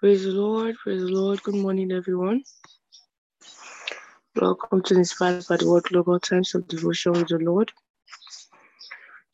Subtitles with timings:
[0.00, 1.42] Praise the Lord, praise the Lord.
[1.42, 2.44] Good morning, everyone.
[4.36, 7.72] Welcome to Inspired by the Word Global Times of Devotion with the Lord.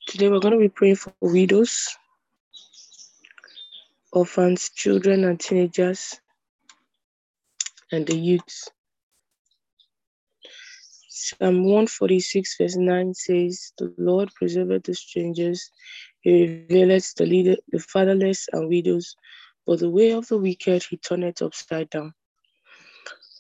[0.07, 1.95] Today we're going to be praying for widows,
[4.11, 6.19] orphans, children, and teenagers,
[7.93, 8.71] and the youths.
[11.11, 15.71] Psalm 146, verse 9 says, The Lord preserveth the strangers,
[16.23, 19.15] he revealeth the leader, the fatherless and widows,
[19.67, 22.13] but the way of the wicked he turneth upside down.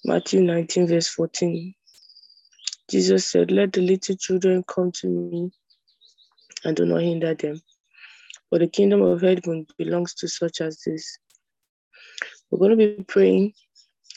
[0.04, 1.74] Matthew 19, verse 14.
[2.90, 5.50] Jesus said, Let the little children come to me
[6.64, 7.60] and do not hinder them,
[8.48, 11.18] for the kingdom of heaven belongs to such as this.
[12.50, 13.54] We're going to be praying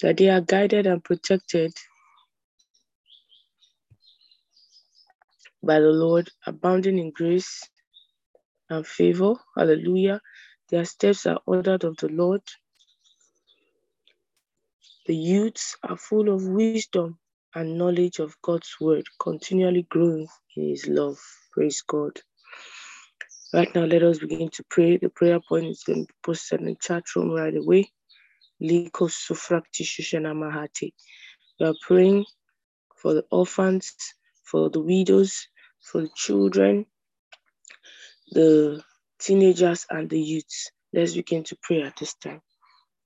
[0.02, 1.74] that they are guided and protected
[5.64, 7.62] by the Lord, abounding in grace
[8.70, 9.34] and favor.
[9.56, 10.22] Hallelujah.
[10.70, 12.42] Their steps are ordered of the Lord.
[15.06, 17.20] The youths are full of wisdom
[17.56, 21.18] and knowledge of God's word, continually growing in his love.
[21.54, 22.20] Praise God.
[23.54, 24.98] Right now, let us begin to pray.
[24.98, 27.90] The prayer point is going to be posted in the chat room right away.
[28.62, 29.10] Liko
[30.36, 30.94] Mahati.
[31.60, 32.26] We are praying
[32.98, 33.96] for the orphans,
[34.44, 35.48] for the widows,
[35.82, 36.86] for the children,
[38.32, 38.84] the
[39.20, 40.72] teenagers, and the youths.
[40.94, 42.42] Let's begin to pray at this time.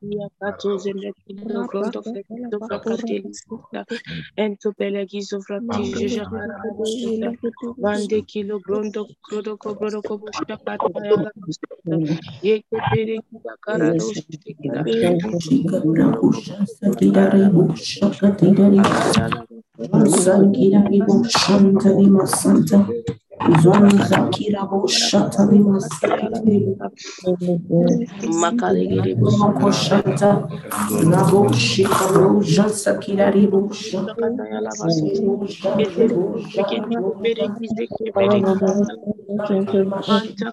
[0.00, 3.30] Kia Kato Zemekino Grondo Frekizo Frakateli
[4.36, 6.56] Ento Pelegizo Fraktijo Jakara
[7.82, 11.30] Vande Kilo Grondo Krodo Kobrodo Kobushta Katayala
[12.42, 12.78] Yeke
[23.42, 26.90] Pere Kita Karado Shikila
[28.40, 30.30] Makalegere Moko shanta,
[31.10, 34.14] labo shika roja sakira ribo shanta,
[40.06, 40.52] Manta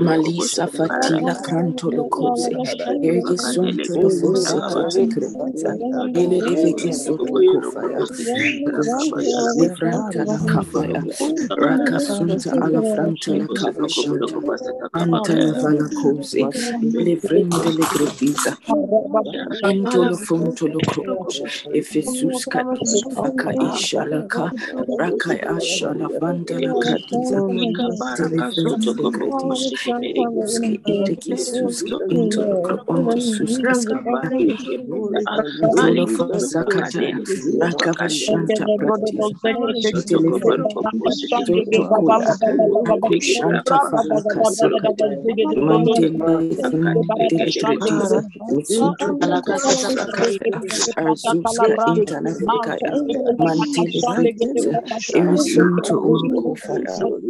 [0.00, 2.52] malisa fatila kanto lokose
[3.08, 5.22] erge sonto lo fose keteke
[6.20, 8.00] ele deveke soto kofaya
[9.58, 11.02] livranta la kafaya
[11.62, 14.36] raka sunta ala franta la kavashanta
[15.00, 16.40] anta la vala kose
[17.06, 18.52] livrende le grediza
[19.62, 21.42] Anto lo fonto lo croce
[21.72, 22.46] e fesus
[23.14, 24.52] faka isha la ka
[24.98, 27.38] raka asha la vanda la gradiza
[28.16, 29.28] telefrente le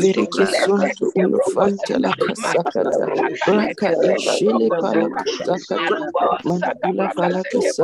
[0.00, 3.08] Vereke Sunto Ulofanta la Kasakata
[3.46, 6.06] Raka Ishile Palakasakata
[6.44, 7.83] Mandula Falakasa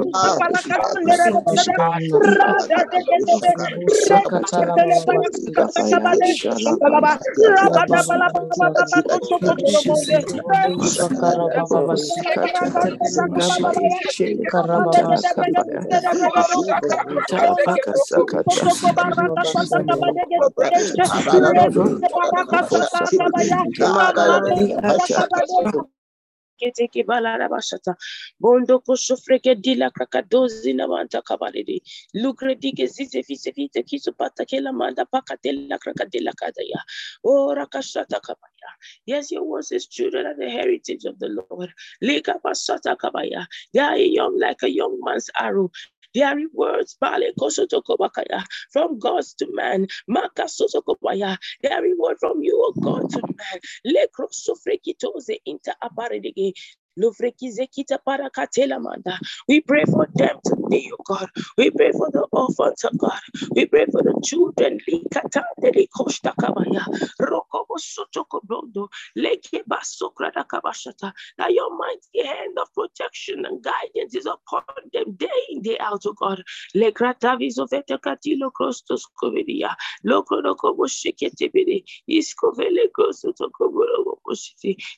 [25.52, 25.92] Fire.
[26.62, 27.96] Kete ke bashata.
[28.40, 29.90] Bondo dila
[30.74, 31.22] na manta.
[32.16, 32.54] Lukre
[32.86, 35.06] zize fise pata manda.
[37.24, 38.70] Oh rakashata kabaya.
[39.06, 41.72] Yes, your word says children are the heritage of the Lord.
[42.00, 43.46] Lika basata kabaya.
[43.74, 45.70] They are young like a young man's arrow.
[46.14, 46.96] Their rewards,
[48.72, 49.88] from God to man.
[50.10, 51.38] Makasotokobaya.
[51.62, 53.60] Their reward from you, O God, to man.
[56.96, 57.32] We pray
[59.86, 61.28] for them today, oh God.
[61.58, 63.20] We pray for the orphans, oh God.
[63.56, 64.78] We pray for the children.
[71.38, 76.02] That your mighty hand of protection and guidance is upon them day in, day out,
[76.06, 76.42] oh God.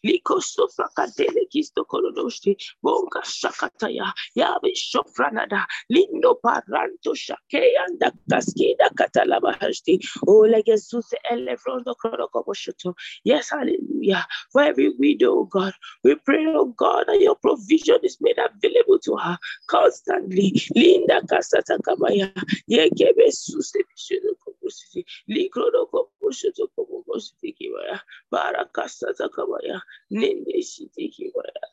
[0.04, 2.56] Liko sofra kadele kisto kolodoshti.
[2.82, 4.12] Bonga shakataya.
[4.36, 5.64] Yabe shofranada.
[5.92, 10.00] Lindo paranto shakeyanda kaskida katalabahashti.
[10.26, 12.94] Oh, legesus elefrondo korokoboshoto.
[13.24, 14.26] Yes, hallelujah.
[14.52, 15.74] For every widow, God,
[16.04, 20.54] we pray, oh God, that your provision is made available to her constantly.
[20.74, 22.32] Linda kasata kabaya.
[22.70, 25.04] Yekebe suse bishono kobositi.
[25.28, 28.00] Likrodo koboshoto kobositi kibaya.
[28.32, 31.53] Barakasata kabaya nende shitiki asutu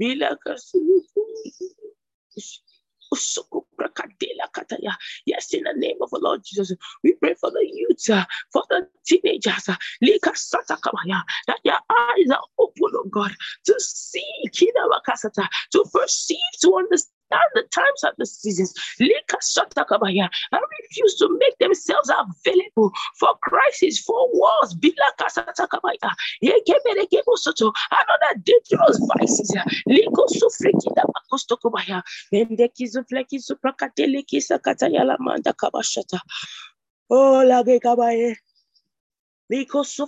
[0.00, 0.36] Bila
[5.26, 6.72] Yes, in the name of the Lord Jesus,
[7.02, 12.90] we pray for the youth, uh, for the teenagers, uh, that their eyes are open,
[12.94, 13.32] oh God,
[13.66, 18.74] to see, to perceive, to understand understand the times and the seasons.
[19.00, 24.74] I refuse to make themselves available for crisis, for wars.
[24.74, 24.92] Another
[28.42, 29.56] dangerous vices.
[29.88, 32.02] Liko sufreki da makosto kubaya.
[32.32, 36.20] Bendeki zufleki suprakatele kisa katayala manda kabashata.
[37.10, 38.36] Oh, lage kabaye.
[39.50, 40.00] Yes,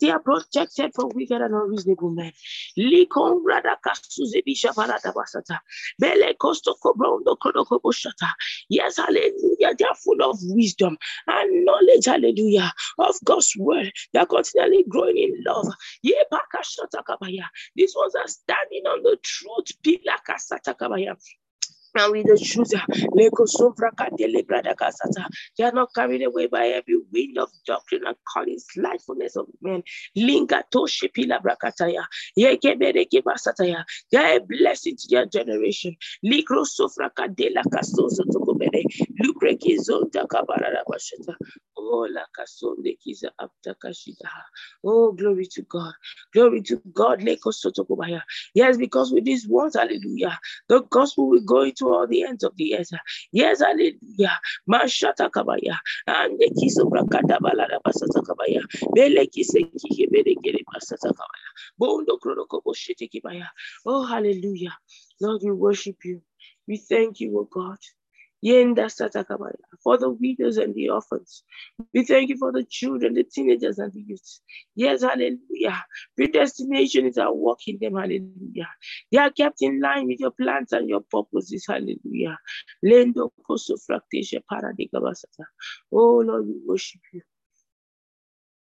[0.00, 2.32] they are protected from wicked and unreasonable men.
[2.78, 5.58] Likon rada kasuze bisha balada basata.
[6.00, 8.28] Bele kosto kobrondo kodokoboshata.
[8.68, 9.74] Yes, hallelujah.
[9.78, 10.96] They are full of wisdom
[11.28, 13.92] and knowledge, hallelujah, of God's word.
[14.12, 15.68] They are continually growing in love.
[16.02, 17.44] Ye pakashata kabaya.
[17.76, 19.68] These ones are standing on the truth.
[19.84, 20.38] Pilaka
[20.78, 21.14] kabaya.
[21.96, 22.70] And with the truth,
[25.56, 29.82] they are not carried away by every wind of doctrine and calling slightfulness of men.
[30.16, 32.04] Linga toshi pila brakataya.
[32.38, 33.84] Yekebereke basataya.
[34.12, 35.96] They are a blessing to their generation.
[36.24, 38.84] Likro sofra kadela kasoso tokobere.
[39.22, 41.34] Lukreki zonta kabarara bashata.
[41.82, 42.06] Oh.
[44.84, 45.92] Oh, glory to God.
[46.32, 47.22] Glory to God.
[48.54, 52.56] Yes, because with these words, hallelujah, the gospel will go into all the ends of
[52.56, 52.90] the earth.
[53.32, 54.40] Yes, hallelujah.
[54.68, 55.76] Mashata kabaya.
[56.06, 58.62] And the kiss of Rakata Balada Basata kabaya.
[58.94, 61.50] Bele kise kike bele kere basata kabaya.
[61.78, 63.46] Bondo kronokobo shitty kibaya.
[63.86, 64.76] Oh, hallelujah.
[65.20, 66.22] Lord, we worship you.
[66.68, 67.78] We thank you, O God.
[68.42, 71.42] For the widows and the orphans.
[71.92, 74.40] We thank you for the children, the teenagers, and the youths.
[74.74, 75.84] Yes, hallelujah.
[76.16, 78.68] Predestination is our work in them, hallelujah.
[79.12, 82.38] They are kept in line with your plans and your purposes, hallelujah.
[82.84, 85.44] Lendo koso fractation paradigabasata.
[85.92, 87.22] Oh Lord, we worship you.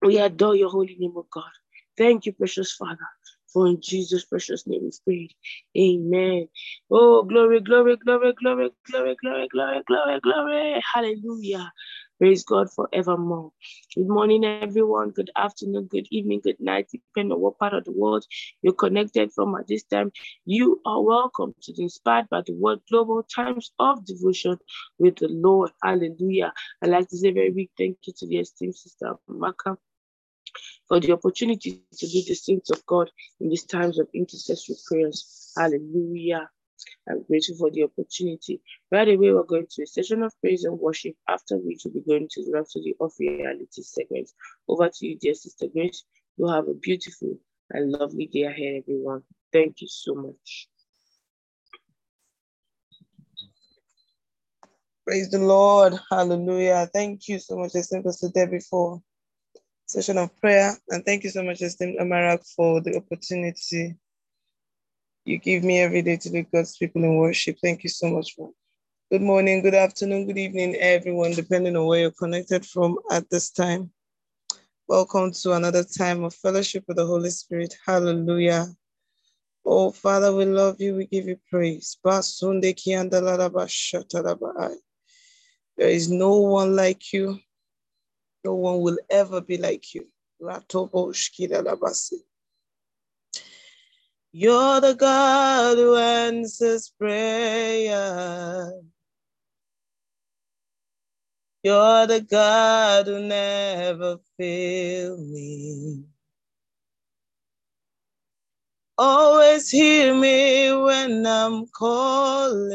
[0.02, 1.50] We adore your holy name, of God.
[1.96, 3.08] Thank you, precious Father.
[3.54, 5.30] For in Jesus' precious name we pray.
[5.78, 6.48] Amen.
[6.90, 10.82] Oh, glory, glory, glory, glory, glory, glory, glory, glory, glory.
[10.92, 11.72] Hallelujah.
[12.18, 13.52] Praise God forevermore.
[13.94, 15.10] Good morning, everyone.
[15.10, 18.24] Good afternoon, good evening, good night, depending on what part of the world
[18.62, 20.10] you're connected from at this time.
[20.44, 24.58] You are welcome to the Inspired by the Word Global Times of Devotion
[24.98, 25.70] with the Lord.
[25.80, 26.52] Hallelujah.
[26.82, 29.76] I'd like to say a very big thank you to the esteemed sister Maka
[30.88, 35.52] for the opportunity to be the saints of God in these times of intercessory prayers.
[35.56, 36.48] Hallelujah.
[37.08, 38.60] I'm grateful for the opportunity.
[38.90, 42.00] Right away, we're going to a session of praise and worship, after which we'll be
[42.00, 44.30] going to the Rhapsody of Reality segment.
[44.68, 46.04] Over to you, dear Sister Grace.
[46.36, 47.38] You have a beautiful
[47.70, 49.22] and lovely day ahead, everyone.
[49.52, 50.68] Thank you so much.
[55.06, 55.94] Praise the Lord.
[56.10, 56.88] Hallelujah.
[56.92, 59.02] Thank you so much, Pastor Debbie, for
[59.94, 60.76] session of prayer.
[60.90, 63.94] And thank you so much, esteemed Amarak, for the opportunity
[65.24, 67.58] you give me every day to lead God's people in worship.
[67.62, 68.50] Thank you so much for
[69.12, 73.52] good morning, good afternoon, good evening, everyone, depending on where you're connected from at this
[73.52, 73.92] time.
[74.88, 77.76] Welcome to another time of fellowship with the Holy Spirit.
[77.86, 78.66] Hallelujah.
[79.64, 80.96] Oh, Father, we love you.
[80.96, 81.98] We give you praise.
[82.02, 82.18] There
[85.78, 87.38] is no one like you.
[88.44, 90.06] No one will ever be like you.
[94.32, 98.72] You're the God who answers prayer.
[101.62, 106.04] You're the God who never fail me.
[108.98, 112.70] Always hear me when I'm calling.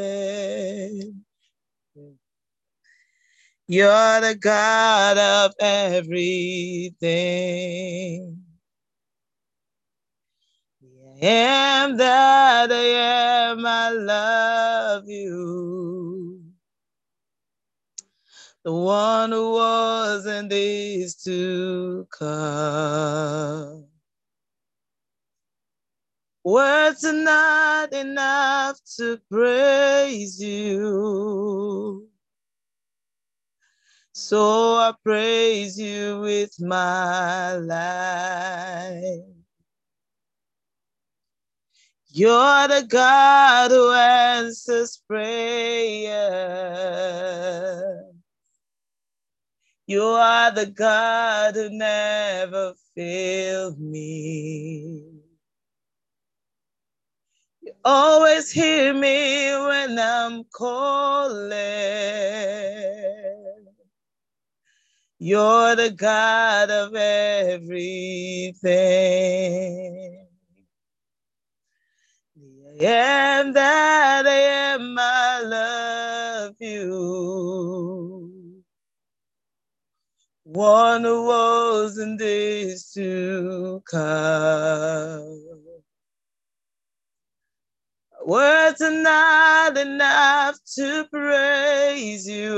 [3.70, 7.04] You're the God of everything.
[11.24, 16.42] I am that I am, I love you.
[18.66, 23.86] The one who was and is to come.
[26.44, 32.10] Words are not enough to praise you.
[34.20, 39.24] So I praise you with my life.
[42.10, 46.20] You're the God who answers prayer.
[49.88, 55.22] You are the God who never failed me.
[57.62, 61.50] You always hear me when I'm calling.
[65.20, 68.56] You're the God of everything.
[72.82, 78.34] I am that I am, I love you.
[80.46, 85.44] One who was and is to come.
[88.26, 92.56] Words are not enough to praise you.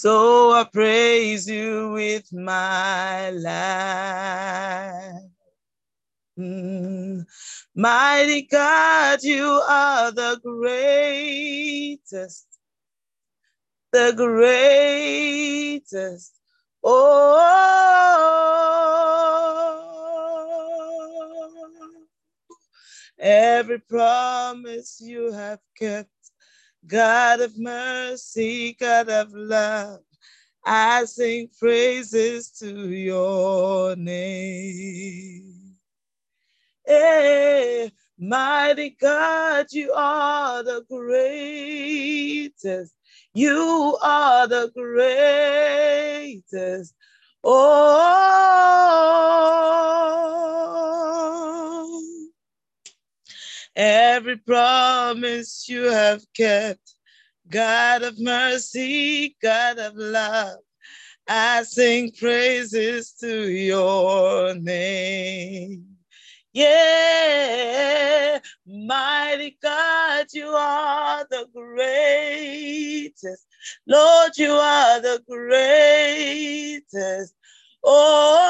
[0.00, 5.22] So I praise you with my life.
[6.38, 7.26] Mm.
[7.74, 12.46] Mighty God, you are the greatest,
[13.90, 16.32] the greatest.
[16.84, 17.34] Oh,
[23.18, 26.08] every promise you have kept,
[26.88, 30.00] God of mercy, God of love.
[30.64, 35.74] I sing praises to your name.
[36.86, 42.94] Hey, mighty God, you are the greatest.
[43.34, 46.94] You are the greatest.
[47.44, 48.08] Oh,
[53.78, 56.94] every promise you have kept,
[57.48, 60.58] God of mercy, God of love.
[61.28, 65.84] I sing praises to your name.
[66.52, 73.46] Yeah, mighty God, you are the greatest.
[73.86, 77.34] Lord, you are the greatest.
[77.84, 78.48] Oh,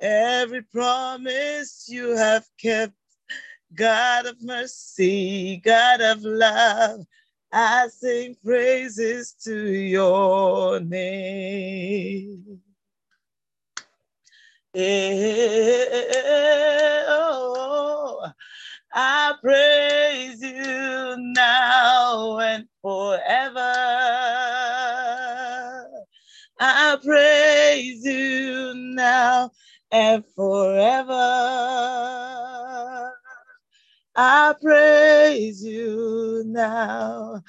[0.00, 2.94] every promise you have kept,
[3.74, 7.06] God of mercy, God of love.
[7.52, 12.60] I sing praises to your name.
[14.74, 15.86] Eh,
[17.08, 18.30] oh,
[18.92, 23.72] I praise you now and forever.
[26.58, 29.50] I praise you now
[29.90, 31.12] and forever.
[34.14, 37.42] I praise you now.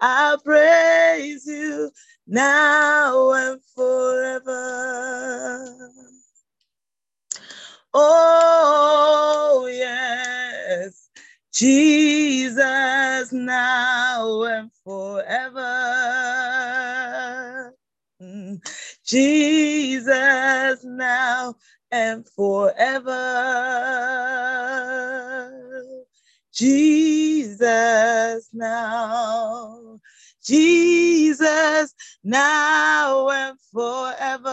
[0.00, 1.90] I praise you
[2.26, 4.54] now and forever.
[7.94, 11.10] Oh, yes,
[11.52, 15.62] Jesus now and forever.
[18.22, 18.60] Mm.
[19.04, 21.54] Jesus now
[21.94, 23.14] and forever.
[26.52, 30.00] Jesus now,
[30.44, 34.50] Jesus now and forever.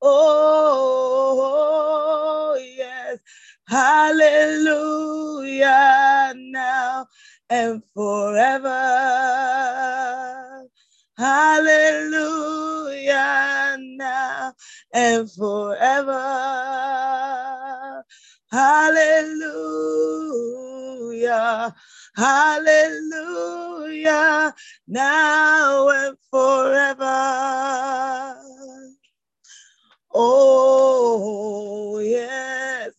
[0.00, 1.36] Oh,
[2.76, 3.18] yes,
[3.68, 5.12] hallelujah
[6.34, 7.06] now
[7.50, 8.68] and forever.
[11.18, 12.77] Hallelujah
[13.08, 14.52] now
[14.92, 16.12] and forever.
[18.50, 19.54] Hallelujah.
[22.16, 23.44] Hallelujah.
[24.88, 28.47] Now and forever.
[30.20, 32.90] Oh, yes.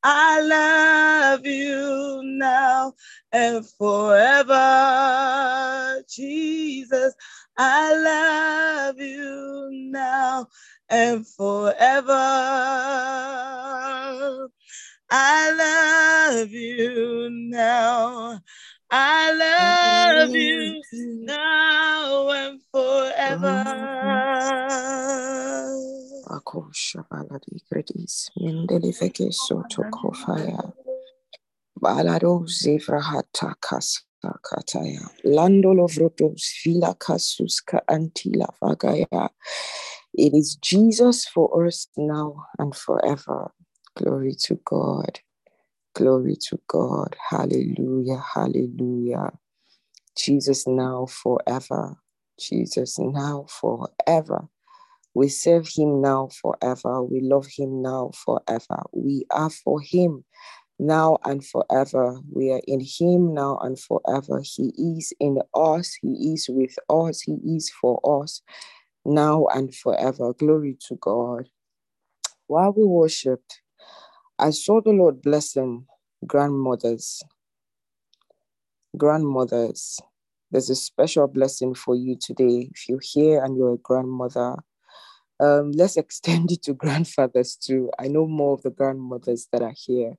[0.00, 2.94] I love you now
[3.32, 4.54] and forever.
[6.08, 7.14] Jesus,
[7.56, 10.46] I love you now
[10.88, 12.12] and forever.
[15.10, 18.40] I love you now.
[18.88, 21.24] I love you mm-hmm.
[21.24, 23.64] now and forever.
[24.04, 26.07] Mm-hmm.
[26.28, 27.04] Akosha
[28.40, 28.92] mendeli
[29.32, 30.72] soto kofaya
[33.60, 34.00] kasa
[34.42, 36.94] kataya lando lovrotos vila
[37.88, 39.30] antila vagaya.
[40.14, 43.52] It is Jesus for us now and forever.
[43.96, 45.20] Glory to God.
[45.94, 47.14] Glory to God.
[47.30, 48.22] Hallelujah.
[48.34, 49.30] Hallelujah.
[50.16, 51.96] Jesus now forever.
[52.40, 54.48] Jesus now forever.
[55.18, 57.02] We serve him now forever.
[57.02, 58.84] We love him now forever.
[58.92, 60.24] We are for him
[60.78, 62.20] now and forever.
[62.32, 64.44] We are in him now and forever.
[64.44, 65.98] He is in us.
[66.00, 67.22] He is with us.
[67.22, 68.42] He is for us
[69.04, 70.34] now and forever.
[70.34, 71.48] Glory to God.
[72.46, 73.60] While we worshiped,
[74.38, 75.86] I saw the Lord blessing
[76.28, 77.24] grandmothers.
[78.96, 79.98] Grandmothers,
[80.52, 82.70] there's a special blessing for you today.
[82.72, 84.58] If you're here and you're a grandmother,
[85.40, 87.90] um, let's extend it to grandfathers too.
[87.98, 90.14] I know more of the grandmothers that are here.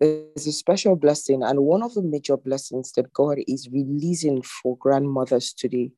[0.00, 4.76] There's a special blessing, and one of the major blessings that God is releasing for
[4.76, 5.92] grandmothers today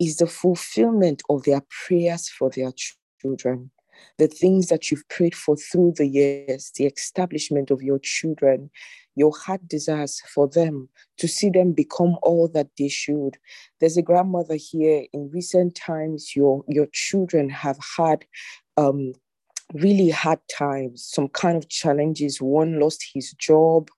[0.00, 2.72] is the fulfillment of their prayers for their
[3.20, 3.70] children
[4.18, 8.70] the things that you've prayed for through the years, the establishment of your children,
[9.14, 10.88] your heart desires for them
[11.18, 13.36] to see them become all that they should.
[13.80, 15.06] There's a grandmother here.
[15.12, 18.24] In recent times, your your children have had
[18.76, 19.12] um,
[19.74, 22.40] really hard times, some kind of challenges.
[22.40, 23.88] One lost his job,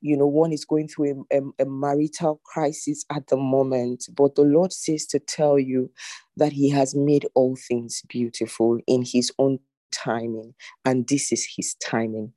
[0.00, 4.34] you know, one is going through a, a, a, marital crisis at the moment, but
[4.34, 5.90] the Lord says to tell you
[6.36, 9.58] that He has made all things beautiful in His own
[9.92, 10.54] timing,
[10.84, 12.32] and this is His timing.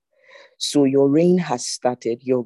[0.58, 2.46] So your rain has started, your,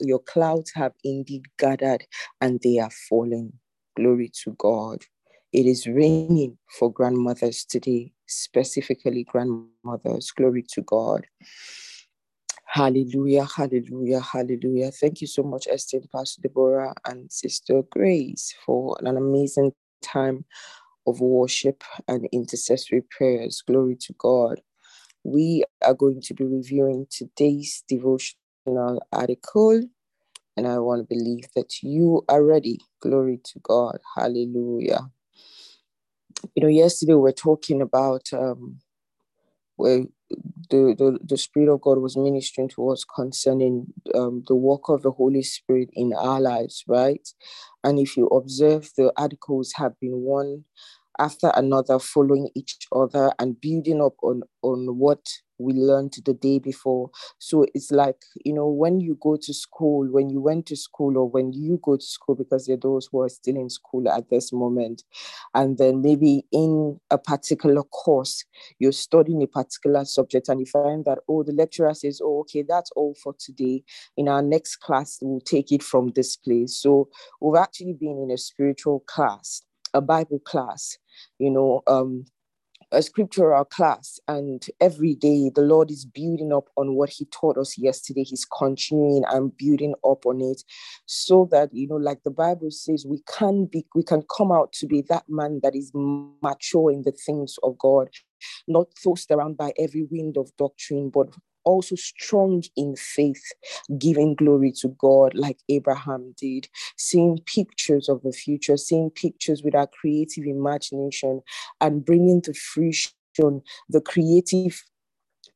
[0.00, 2.06] your clouds have indeed gathered,
[2.40, 3.52] and they are falling.
[3.96, 5.02] Glory to God.
[5.52, 10.30] It is raining for grandmothers today, specifically grandmothers.
[10.30, 11.26] Glory to God.
[12.68, 14.92] Hallelujah, hallelujah, hallelujah.
[14.92, 20.44] Thank you so much, Esther, Pastor Deborah, and Sister Grace for an amazing time
[21.06, 23.62] of worship and intercessory prayers.
[23.66, 24.60] Glory to God.
[25.24, 29.82] We are going to be reviewing today's devotional article,
[30.56, 32.80] and I want to believe that you are ready.
[33.00, 33.98] Glory to God.
[34.16, 35.10] Hallelujah.
[36.54, 38.80] You know, yesterday we are talking about um,
[39.78, 40.04] where
[40.70, 45.02] the, the, the Spirit of God was ministering to us concerning um, the work of
[45.02, 47.26] the Holy Spirit in our lives, right?
[47.84, 50.64] And if you observe, the articles have been one
[51.18, 55.26] after another, following each other and building up on, on what
[55.60, 57.10] we learned the day before.
[57.38, 61.18] So it's like, you know, when you go to school, when you went to school,
[61.18, 64.08] or when you go to school, because there are those who are still in school
[64.08, 65.02] at this moment,
[65.54, 68.44] and then maybe in a particular course,
[68.78, 72.62] you're studying a particular subject, and you find that, oh, the lecturer says, oh, okay,
[72.62, 73.82] that's all for today.
[74.16, 76.76] In our next class, we'll take it from this place.
[76.76, 77.08] So
[77.40, 79.62] we've actually been in a spiritual class,
[79.94, 80.96] a Bible class,
[81.38, 82.24] you know, um,
[82.92, 87.58] a scriptural class and every day the lord is building up on what he taught
[87.58, 88.24] us yesterday.
[88.24, 90.62] He's continuing and building up on it
[91.06, 94.72] so that you know like the bible says we can be we can come out
[94.74, 98.08] to be that man that is mature in the things of god
[98.66, 101.28] not tossed around by every wind of doctrine but
[101.68, 103.44] also strong in faith,
[103.98, 109.74] giving glory to God like Abraham did, seeing pictures of the future, seeing pictures with
[109.74, 111.42] our creative imagination,
[111.80, 113.12] and bringing to fruition
[113.88, 114.82] the creative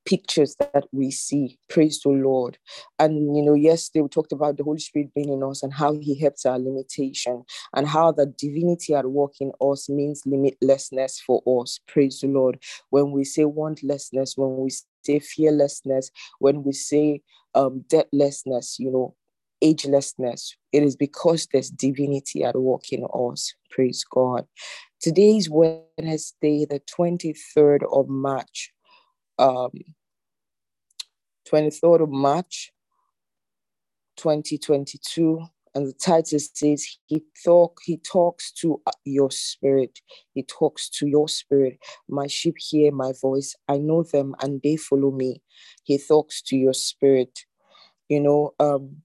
[0.05, 1.59] pictures that we see.
[1.69, 2.59] Praise the Lord.
[2.99, 5.95] And, you know, yesterday we talked about the Holy Spirit being in us and how
[5.99, 11.43] he helps our limitation and how the divinity at work in us means limitlessness for
[11.61, 11.81] us.
[11.87, 12.59] Praise the Lord.
[12.91, 14.71] When we say wantlessness, when we
[15.05, 17.23] say fearlessness, when we say
[17.55, 19.15] um, deathlessness, you know,
[19.63, 23.55] agelessness, it is because there's divinity at work in us.
[23.71, 24.47] Praise God.
[25.01, 28.73] Today is Wednesday, the 23rd of March
[29.39, 29.73] um,
[31.51, 32.73] 23rd of March
[34.17, 35.41] 2022
[35.75, 40.01] and the title says he talk he talks to uh, your spirit.
[40.35, 41.79] He talks to your spirit.
[42.09, 43.55] My sheep hear my voice.
[43.69, 45.43] I know them and they follow me.
[45.85, 47.41] He talks to your spirit.
[48.09, 48.99] You know um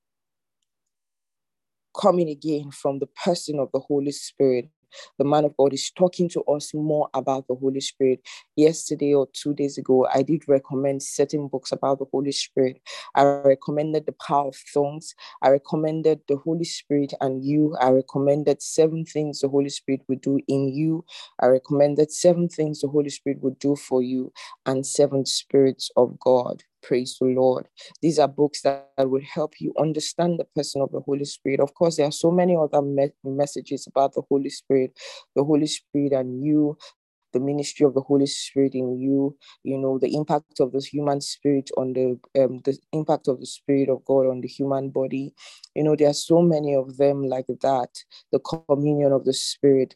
[1.99, 4.69] coming again from the person of the holy spirit
[5.17, 8.21] the man of God is talking to us more about the Holy Spirit.
[8.55, 12.81] Yesterday or two days ago, I did recommend certain books about the Holy Spirit.
[13.15, 15.13] I recommended The Power of Tongues.
[15.41, 17.75] I recommended The Holy Spirit and You.
[17.79, 21.05] I recommended seven things the Holy Spirit would do in you.
[21.39, 24.31] I recommended seven things the Holy Spirit would do for you
[24.65, 26.63] and seven spirits of God.
[26.87, 27.67] Praise the Lord.
[28.01, 31.59] These are books that, that will help you understand the person of the Holy Spirit.
[31.59, 34.97] Of course, there are so many other me- messages about the Holy Spirit,
[35.35, 36.77] the Holy Spirit and you,
[37.33, 41.21] the ministry of the Holy Spirit in you, you know, the impact of the human
[41.21, 45.33] spirit on the um, the impact of the Spirit of God on the human body.
[45.75, 47.89] You know, there are so many of them like that.
[48.31, 49.95] The communion of the Spirit,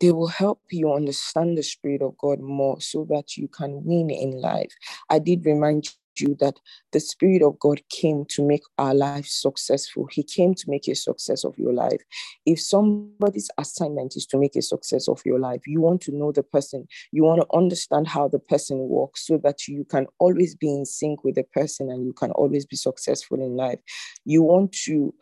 [0.00, 4.10] they will help you understand the Spirit of God more so that you can win
[4.10, 4.72] in life.
[5.10, 5.88] I did remind
[6.20, 6.58] you that
[6.92, 10.08] the Spirit of God came to make our life successful.
[10.10, 12.00] He came to make a success of your life.
[12.46, 16.32] If somebody's assignment is to make a success of your life, you want to know
[16.32, 20.54] the person, you want to understand how the person works so that you can always
[20.54, 23.78] be in sync with the person and you can always be successful in life.
[24.24, 25.14] You want to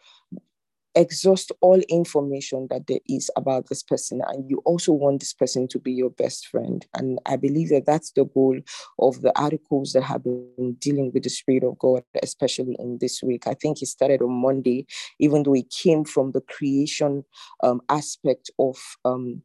[0.97, 5.69] exhaust all information that there is about this person and you also want this person
[5.69, 8.59] to be your best friend and i believe that that's the goal
[8.99, 13.23] of the articles that have been dealing with the spirit of god especially in this
[13.23, 14.87] week i think it started on monday
[15.21, 17.23] even though it came from the creation
[17.63, 19.43] um, aspect of um,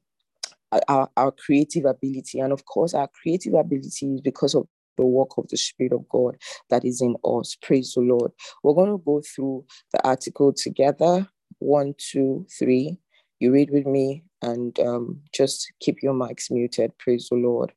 [0.88, 5.38] our, our creative ability and of course our creative ability is because of the work
[5.38, 6.36] of the Spirit of God
[6.70, 7.56] that is in us.
[7.62, 8.32] Praise the Lord.
[8.62, 11.28] We're going to go through the article together
[11.62, 12.98] one, two, three.
[13.40, 16.98] You read with me and um, just keep your mics muted.
[16.98, 17.72] Praise the Lord.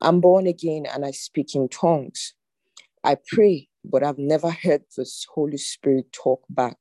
[0.00, 2.34] I'm born again and I speak in tongues.
[3.04, 6.76] I pray, but I've never heard the Holy Spirit talk back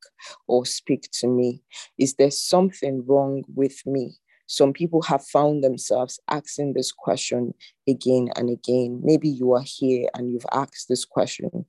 [0.48, 1.62] or speak to me.
[1.98, 4.16] Is there something wrong with me?
[4.48, 7.54] Some people have found themselves asking this question
[7.88, 9.00] again and again.
[9.04, 11.66] Maybe you are here and you've asked this question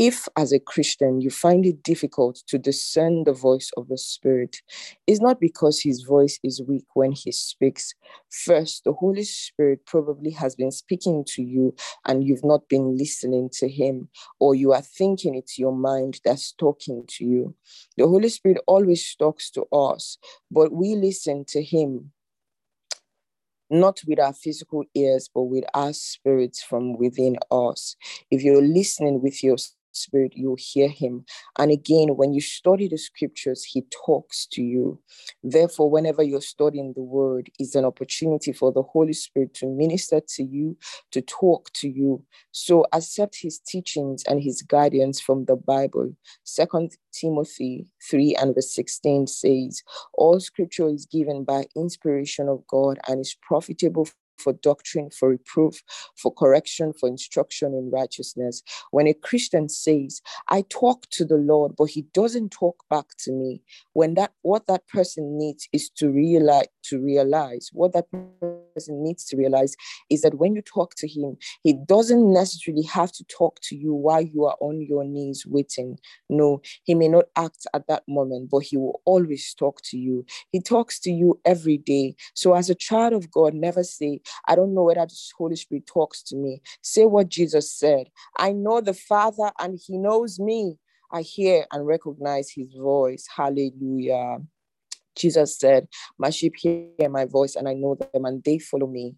[0.00, 4.56] if as a Christian you find it difficult to discern the voice of the Spirit,
[5.06, 7.92] it's not because his voice is weak when he speaks.
[8.30, 11.74] First, the Holy Spirit probably has been speaking to you
[12.06, 14.08] and you've not been listening to him,
[14.38, 17.54] or you are thinking it's your mind that's talking to you.
[17.98, 20.16] The Holy Spirit always talks to us,
[20.50, 22.10] but we listen to him
[23.70, 27.96] not with our physical ears, but with our spirits from within us.
[28.30, 29.58] If you're listening with your
[29.92, 31.24] Spirit, you'll hear him.
[31.58, 35.00] And again, when you study the scriptures, he talks to you.
[35.42, 40.20] Therefore, whenever you're studying the word, is an opportunity for the Holy Spirit to minister
[40.36, 40.76] to you,
[41.12, 42.24] to talk to you.
[42.52, 46.16] So accept his teachings and his guidance from the Bible.
[46.44, 49.82] Second Timothy 3 and verse 16 says,
[50.14, 54.08] All scripture is given by inspiration of God and is profitable
[54.40, 55.82] for doctrine, for reproof,
[56.16, 58.62] for correction, for instruction in righteousness.
[58.90, 63.32] When a Christian says, I talk to the Lord, but he doesn't talk back to
[63.32, 68.06] me, when that what that person needs is to realize to realize what that
[68.74, 69.74] person needs to realize
[70.08, 73.94] is that when you talk to him, he doesn't necessarily have to talk to you
[73.94, 75.98] while you are on your knees waiting.
[76.28, 80.24] No, he may not act at that moment, but he will always talk to you.
[80.50, 82.16] He talks to you every day.
[82.34, 85.86] So as a child of God, never say, I don't know whether the Holy Spirit
[85.86, 86.62] talks to me.
[86.82, 88.08] Say what Jesus said.
[88.38, 90.78] I know the Father and he knows me.
[91.12, 93.26] I hear and recognize his voice.
[93.34, 94.38] Hallelujah.
[95.16, 95.88] Jesus said,
[96.18, 99.16] My sheep hear my voice and I know them and they follow me.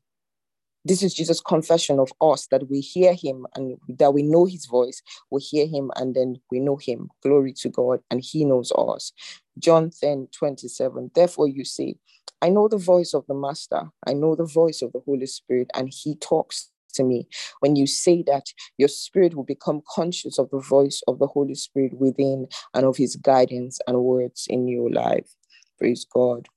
[0.84, 4.66] This is Jesus' confession of us that we hear him and that we know his
[4.66, 5.00] voice.
[5.30, 7.08] We hear him and then we know him.
[7.22, 9.12] Glory to God, and he knows us.
[9.58, 11.10] John 10 27.
[11.14, 11.94] Therefore, you say,
[12.40, 15.70] I know the voice of the Master, I know the voice of the Holy Spirit,
[15.74, 17.28] and he talks to me.
[17.60, 21.54] When you say that, your spirit will become conscious of the voice of the Holy
[21.54, 25.30] Spirit within and of his guidance and words in your life.
[25.78, 26.48] Praise God.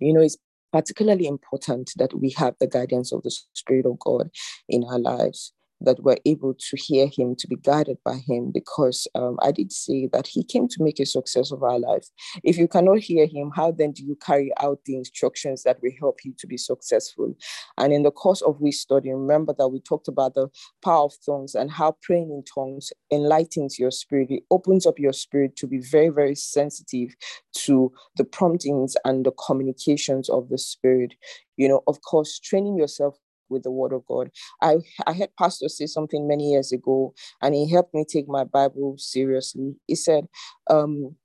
[0.00, 0.38] You know, it's
[0.72, 4.30] particularly important that we have the guidance of the Spirit of God
[4.68, 5.52] in our lives
[5.84, 9.72] that we're able to hear him, to be guided by him, because um, I did
[9.72, 12.08] say that he came to make a success of our life.
[12.42, 15.92] If you cannot hear him, how then do you carry out the instructions that will
[15.98, 17.34] help you to be successful?
[17.78, 20.48] And in the course of we study, remember that we talked about the
[20.84, 24.30] power of tongues and how praying in tongues enlightens your spirit.
[24.30, 27.14] It opens up your spirit to be very, very sensitive
[27.58, 31.14] to the promptings and the communications of the spirit.
[31.56, 33.16] You know, of course, training yourself
[33.52, 34.30] with the word of God.
[34.60, 38.44] I, I heard Pastor say something many years ago, and he helped me take my
[38.44, 39.76] Bible seriously.
[39.86, 40.26] He said,
[40.68, 41.16] um,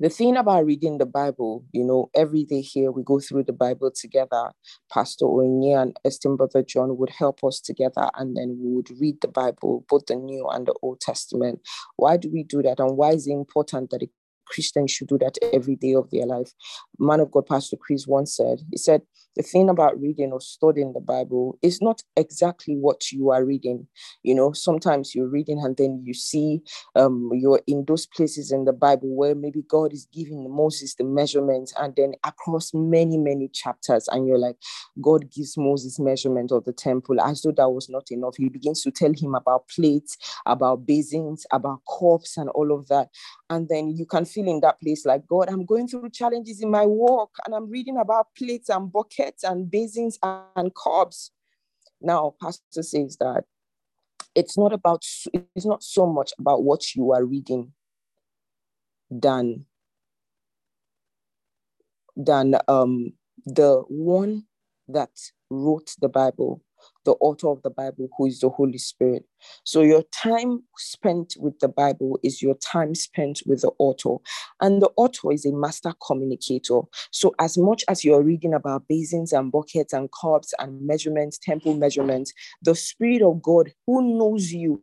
[0.00, 3.52] the thing about reading the Bible, you know, every day here we go through the
[3.52, 4.52] Bible together.
[4.92, 9.20] Pastor Onye and esteemed brother John would help us together, and then we would read
[9.20, 11.60] the Bible, both the New and the Old Testament.
[11.96, 14.10] Why do we do that, and why is it important that a
[14.46, 16.52] Christian should do that every day of their life?
[17.00, 19.02] Man of God, Pastor Chris once said, he said,
[19.36, 23.86] the thing about reading or studying the Bible is not exactly what you are reading.
[24.22, 26.60] You know, sometimes you're reading and then you see
[26.96, 31.04] um, you're in those places in the Bible where maybe God is giving Moses the
[31.04, 34.56] measurements and then across many, many chapters, and you're like,
[35.00, 38.36] God gives Moses measurement of the temple as though that was not enough.
[38.36, 43.08] He begins to tell him about plates, about basins, about cups, and all of that.
[43.50, 46.70] And then you can feel in that place like, God, I'm going through challenges in
[46.70, 51.30] my work, and I'm reading about plates and buckets and basins and cups.
[52.00, 53.44] Now, Pastor says that
[54.34, 55.04] it's not about
[55.54, 57.72] it's not so much about what you are reading
[59.10, 59.64] than
[62.16, 63.12] than um
[63.46, 64.44] the one
[64.88, 65.10] that
[65.50, 66.62] wrote the Bible
[67.04, 69.24] the author of the Bible, who is the Holy Spirit.
[69.64, 74.22] So your time spent with the Bible is your time spent with the author.
[74.60, 76.80] And the author is a master communicator.
[77.10, 81.74] So as much as you're reading about basins and buckets and cups and measurements, temple
[81.74, 84.82] measurements, the Spirit of God who knows you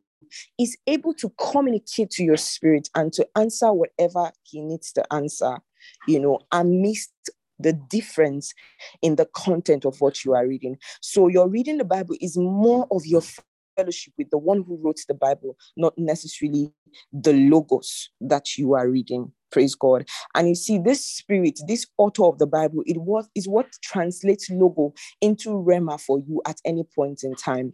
[0.59, 5.59] is able to communicate to your spirit and to answer whatever he needs to answer,
[6.07, 7.13] you know, amidst
[7.59, 8.53] the difference
[9.01, 10.77] in the content of what you are reading.
[11.01, 13.21] So, your reading the Bible is more of your
[13.77, 16.71] fellowship with the one who wrote the Bible, not necessarily
[17.11, 19.31] the logos that you are reading.
[19.51, 20.07] Praise God.
[20.33, 24.49] And you see, this spirit, this author of the Bible, it was is what translates
[24.49, 27.73] logo into Rhema for you at any point in time.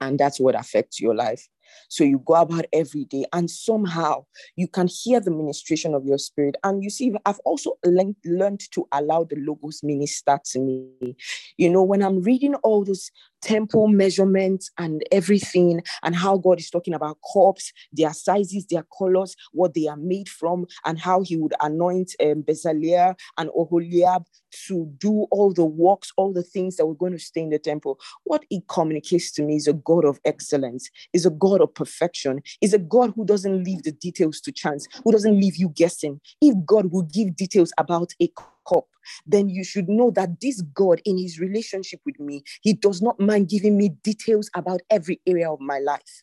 [0.00, 1.46] And that's what affects your life.
[1.88, 4.24] So you go about every day, and somehow
[4.56, 6.56] you can hear the ministration of your spirit.
[6.64, 11.16] And you see, I've also learned, learned to allow the logos minister to me.
[11.56, 13.10] You know, when I'm reading all those
[13.42, 19.34] temple measurements and everything, and how God is talking about cups, their sizes, their colors,
[19.52, 24.24] what they are made from, and how He would anoint um, Bezalel and Oholiab
[24.66, 27.58] to do all the works, all the things that were going to stay in the
[27.58, 27.98] temple.
[28.24, 32.42] What it communicates to me is a God of excellence, is a God of perfection,
[32.60, 36.20] is a God who doesn't leave the details to chance, who doesn't leave you guessing.
[36.40, 38.28] If God will give details about a
[38.68, 38.84] cup,
[39.26, 43.18] then you should know that this God, in his relationship with me, he does not
[43.20, 46.22] mind giving me details about every area of my life.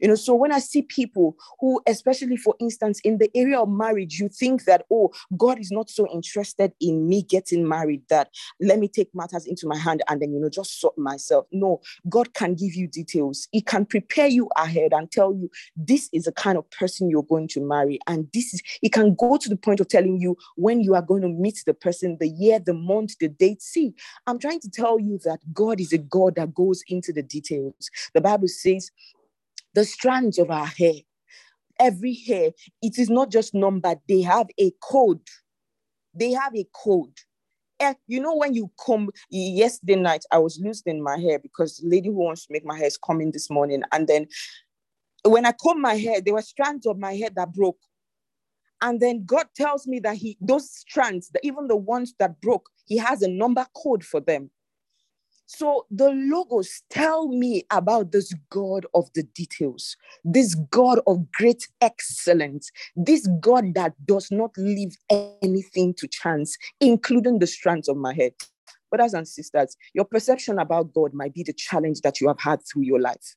[0.00, 3.68] You know, so when I see people who, especially for instance, in the area of
[3.68, 8.30] marriage, you think that, oh, God is not so interested in me getting married that
[8.60, 11.46] let me take matters into my hand and then, you know, just sort myself.
[11.52, 13.48] No, God can give you details.
[13.52, 17.22] He can prepare you ahead and tell you this is the kind of person you're
[17.22, 17.98] going to marry.
[18.06, 21.02] And this is, he can go to the point of telling you when you are
[21.02, 23.62] going to meet the person, the year, the month, the date.
[23.62, 23.94] See,
[24.26, 27.90] I'm trying to tell you that God is a God that goes into the details.
[28.12, 28.90] The Bible says,
[29.74, 30.94] the strands of our hair,
[31.78, 32.50] every hair,
[32.82, 35.26] it is not just numbered, they have a code.
[36.14, 37.16] They have a code.
[37.80, 41.88] Eh, you know, when you come yesterday night, I was losing my hair because the
[41.88, 43.82] lady who wants to make my hair is coming this morning.
[43.92, 44.26] And then
[45.24, 47.78] when I comb my hair, there were strands of my hair that broke.
[48.80, 52.68] And then God tells me that He those strands, that even the ones that broke,
[52.86, 54.50] He has a number code for them.
[55.46, 61.68] So the logos tell me about this God of the details, this God of great
[61.80, 68.14] excellence, this God that does not leave anything to chance, including the strands of my
[68.14, 68.32] head.
[68.90, 72.60] Brothers and sisters, your perception about God might be the challenge that you have had
[72.66, 73.36] through your life.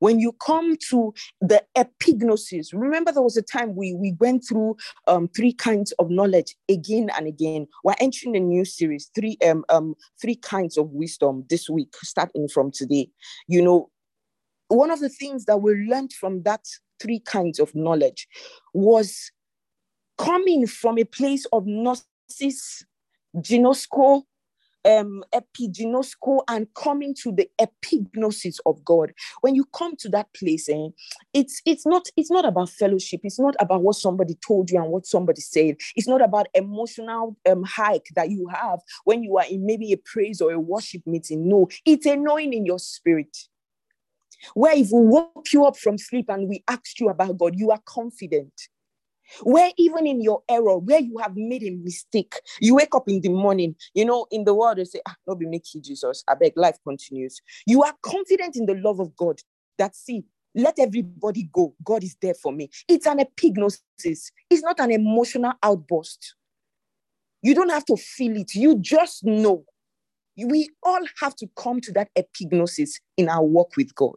[0.00, 4.76] When you come to the epignosis, remember there was a time we, we went through
[5.06, 7.66] um, three kinds of knowledge again and again.
[7.84, 12.48] We're entering a new series, three um, um three kinds of wisdom this week, starting
[12.48, 13.10] from today.
[13.46, 13.90] You know,
[14.68, 16.64] one of the things that we learned from that
[17.00, 18.28] three kinds of knowledge
[18.74, 19.30] was
[20.18, 22.84] coming from a place of gnosis,
[23.36, 24.22] ginosko,
[24.88, 29.12] um, epiginosko, and coming to the epignosis of God.
[29.42, 30.88] When you come to that place, eh,
[31.34, 33.20] it's it's not it's not about fellowship.
[33.24, 35.76] It's not about what somebody told you and what somebody said.
[35.96, 39.98] It's not about emotional um, hike that you have when you are in maybe a
[39.98, 41.48] praise or a worship meeting.
[41.48, 43.36] No, it's a knowing in your spirit.
[44.54, 47.70] Where if we woke you up from sleep and we asked you about God, you
[47.70, 48.52] are confident
[49.42, 53.20] where even in your error, where you have made a mistake, you wake up in
[53.20, 56.24] the morning, you know, in the world, they say, ah, not be making Jesus.
[56.28, 57.40] I beg, life continues.
[57.66, 59.40] You are confident in the love of God
[59.78, 60.24] that, see,
[60.54, 61.74] let everybody go.
[61.84, 62.70] God is there for me.
[62.88, 63.80] It's an epignosis,
[64.50, 66.34] it's not an emotional outburst.
[67.42, 69.64] You don't have to feel it, you just know.
[70.36, 74.16] We all have to come to that epignosis in our walk with God.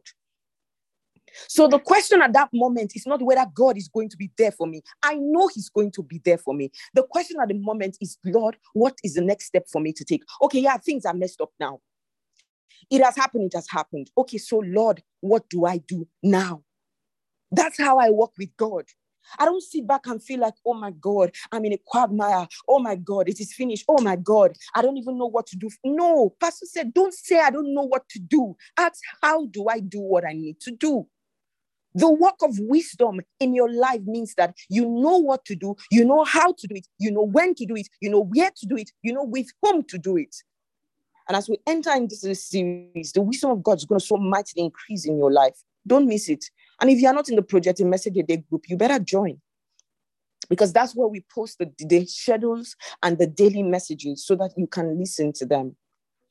[1.48, 4.52] So the question at that moment is not whether God is going to be there
[4.52, 4.82] for me.
[5.04, 6.72] I know He's going to be there for me.
[6.94, 10.04] The question at the moment is, Lord, what is the next step for me to
[10.04, 10.24] take?
[10.42, 11.80] Okay, yeah, things are messed up now.
[12.90, 14.10] It has happened, it has happened.
[14.18, 16.64] Okay, so Lord, what do I do now?
[17.52, 18.86] That's how I work with God.
[19.40, 22.48] I don't sit back and feel like, oh my God, I'm in a quagmire.
[22.68, 23.86] Oh my God, it is finished.
[23.88, 25.70] Oh my God, I don't even know what to do.
[25.86, 28.56] No, Pastor said, don't say I don't know what to do.
[28.78, 31.08] Ask, how do I do what I need to do?
[31.94, 36.06] The work of wisdom in your life means that you know what to do, you
[36.06, 38.66] know how to do it, you know when to do it, you know where to
[38.66, 40.36] do it, you know with whom to do it.
[41.28, 44.18] And as we enter into this series, the wisdom of God is going to so
[44.18, 45.56] mightily increase in your life.
[45.86, 46.46] Don't miss it.
[46.80, 49.40] And if you're not in the project in message a day group, you better join.
[50.50, 54.68] Because that's where we post the, the schedules and the daily messages so that you
[54.68, 55.76] can listen to them.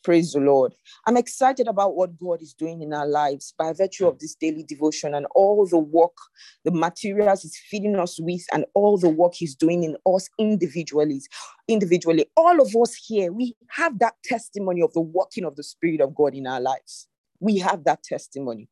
[0.03, 0.75] Praise the Lord.
[1.07, 4.63] I'm excited about what God is doing in our lives by virtue of this daily
[4.63, 6.17] devotion and all the work,
[6.65, 11.21] the materials He's feeding us with, and all the work He's doing in us individually.
[11.69, 16.01] Individually, all of us here, we have that testimony of the working of the Spirit
[16.01, 17.07] of God in our lives.
[17.39, 18.69] We have that testimony.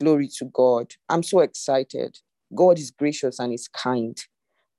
[0.00, 0.94] Glory to God.
[1.10, 2.18] I'm so excited.
[2.54, 4.18] God is gracious and is kind.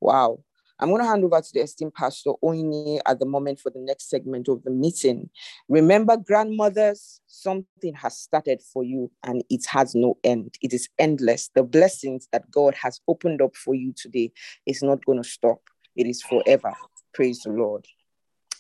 [0.01, 0.39] Wow.
[0.79, 3.79] I'm going to hand over to the esteemed Pastor Oini at the moment for the
[3.79, 5.29] next segment of the meeting.
[5.69, 10.55] Remember, grandmothers, something has started for you and it has no end.
[10.61, 11.49] It is endless.
[11.55, 14.31] The blessings that God has opened up for you today
[14.65, 15.61] is not going to stop,
[15.95, 16.73] it is forever.
[17.13, 17.85] Praise the Lord.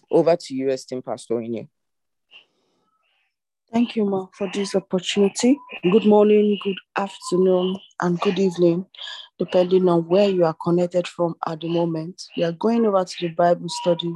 [0.09, 1.67] Over to you, esteemed Pastor Oini.
[3.71, 5.59] Thank you, Ma, for this opportunity.
[5.91, 8.85] Good morning, good afternoon, and good evening,
[9.39, 12.23] depending on where you are connected from at the moment.
[12.35, 14.13] We are going over to the Bible study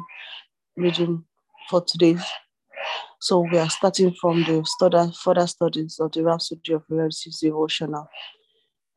[0.76, 1.24] reading
[1.69, 2.17] for today.
[3.19, 4.65] So we are starting from the
[5.24, 8.09] further studies of the Rhapsody of Realities devotional.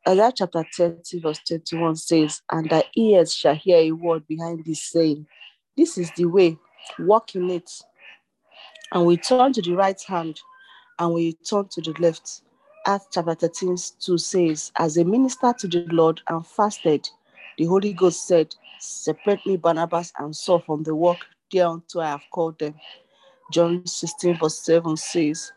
[0.09, 4.83] Isaiah chapter 30, verse 21 says, And thy ears shall hear a word behind this
[4.83, 5.27] saying,
[5.77, 6.59] This is the way,
[6.99, 7.71] walk in it
[8.95, 10.41] and we turn to the right hand
[10.99, 12.43] and we turn to the left.
[12.87, 17.09] Acts chapter 13, 2 says, As a minister to the Lord and fasted,
[17.57, 21.19] the Holy Ghost said, Separate me, Barnabas and Saul, from the work
[21.51, 22.75] thereunto I have called them.
[23.51, 25.51] John 16, verse 7 says,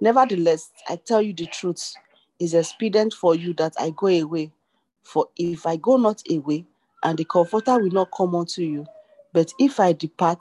[0.00, 1.94] Nevertheless, I tell you the truth,
[2.40, 4.50] it's expedient for you that I go away.
[5.04, 6.66] For if I go not away,
[7.04, 8.84] and the Comforter will not come unto you,
[9.32, 10.40] but if I depart,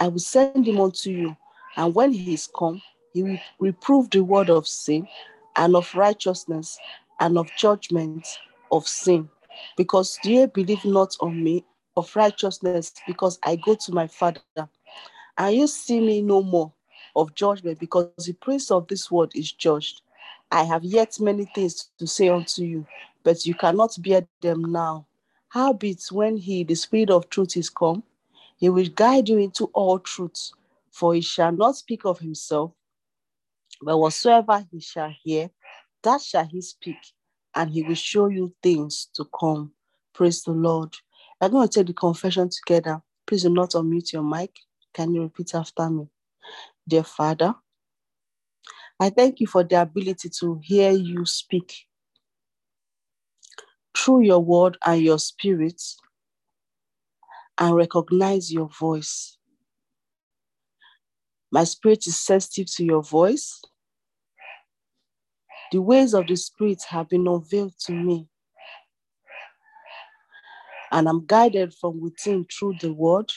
[0.00, 1.36] I will send him unto you.
[1.76, 2.80] And when he is come,
[3.16, 5.08] he will reprove the word of sin
[5.56, 6.78] and of righteousness
[7.18, 8.28] and of judgment
[8.70, 9.28] of sin.
[9.76, 11.64] Because ye believe not on me
[11.96, 14.42] of righteousness, because I go to my Father.
[15.38, 16.74] And you see me no more
[17.14, 20.02] of judgment, because the prince of this world is judged.
[20.52, 22.86] I have yet many things to say unto you,
[23.24, 25.06] but you cannot bear them now.
[25.48, 28.02] Howbeit, when he, the Spirit of truth, is come,
[28.58, 30.50] he will guide you into all truth,
[30.90, 32.72] for he shall not speak of himself,
[33.82, 35.50] but whatsoever he shall hear,
[36.02, 36.96] that shall he speak,
[37.54, 39.72] and he will show you things to come.
[40.14, 40.94] Praise the Lord.
[41.40, 43.02] I'm going to take the confession together.
[43.26, 44.54] Please do not unmute your mic.
[44.94, 46.06] Can you repeat after me?
[46.88, 47.54] Dear Father,
[48.98, 51.74] I thank you for the ability to hear you speak.
[53.96, 55.82] Through your word and your spirit,
[57.58, 59.35] and recognize your voice.
[61.56, 63.62] My spirit is sensitive to your voice.
[65.72, 68.28] The ways of the Spirit have been unveiled to me.
[70.92, 73.32] And I'm guided from within through the word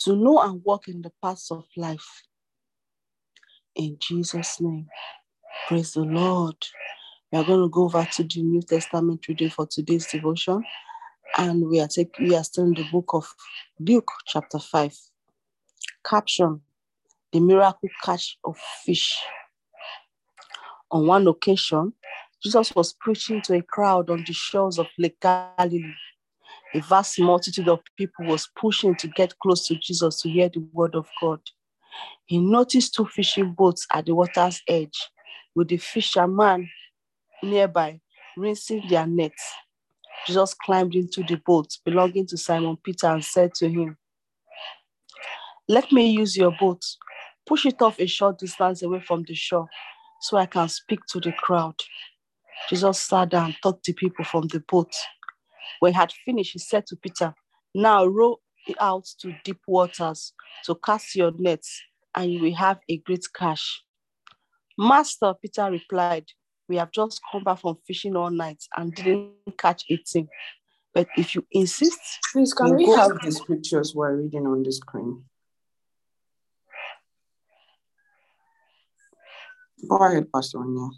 [0.00, 2.24] to know and walk in the paths of life.
[3.76, 4.88] In Jesus' name,
[5.68, 6.56] praise the Lord.
[7.30, 10.64] We are going to go over to the New Testament reading for today's devotion,
[11.36, 13.32] and we are taking we are still in the book of
[13.78, 14.92] Luke, chapter 5.
[16.08, 16.62] Caption
[17.32, 19.18] The miracle catch of fish.
[20.90, 21.92] On one occasion,
[22.42, 25.92] Jesus was preaching to a crowd on the shores of Lake Galilee.
[26.74, 30.66] A vast multitude of people was pushing to get close to Jesus to hear the
[30.72, 31.40] word of God.
[32.24, 35.10] He noticed two fishing boats at the water's edge,
[35.54, 36.70] with the fisherman
[37.42, 38.00] nearby
[38.34, 39.42] rinsing their nets.
[40.26, 43.98] Jesus climbed into the boat belonging to Simon Peter and said to him,
[45.70, 46.82] Let me use your boat.
[47.46, 49.68] Push it off a short distance away from the shore
[50.22, 51.74] so I can speak to the crowd.
[52.70, 54.92] Jesus sat down and taught the people from the boat.
[55.80, 57.34] When he had finished, he said to Peter,
[57.74, 58.36] Now row
[58.80, 60.32] out to deep waters
[60.64, 61.82] to cast your nets,
[62.14, 63.82] and you will have a great catch.
[64.78, 66.26] Master, Peter replied,
[66.68, 70.28] We have just come back from fishing all night and didn't catch a thing.
[70.94, 72.00] But if you insist,
[72.32, 75.24] Please, can we'll we have the scriptures we're reading on the screen?
[79.86, 80.88] Go ahead, Pastor Anya.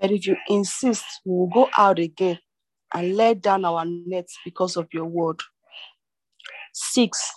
[0.00, 2.38] But if you insist, we will go out again
[2.94, 5.40] and let down our nets because of your word.
[6.72, 7.32] Six,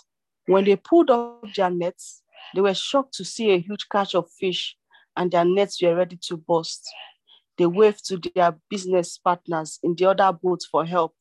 [0.46, 2.22] when they pulled up their nets,
[2.54, 4.76] they were shocked to see a huge catch of fish
[5.16, 6.88] and their nets were ready to burst.
[7.58, 11.14] They waved to their business partners in the other boats for help.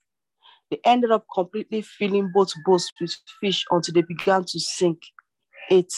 [0.70, 5.00] They ended up completely filling both boats with fish until they began to sink.
[5.70, 5.92] Eight,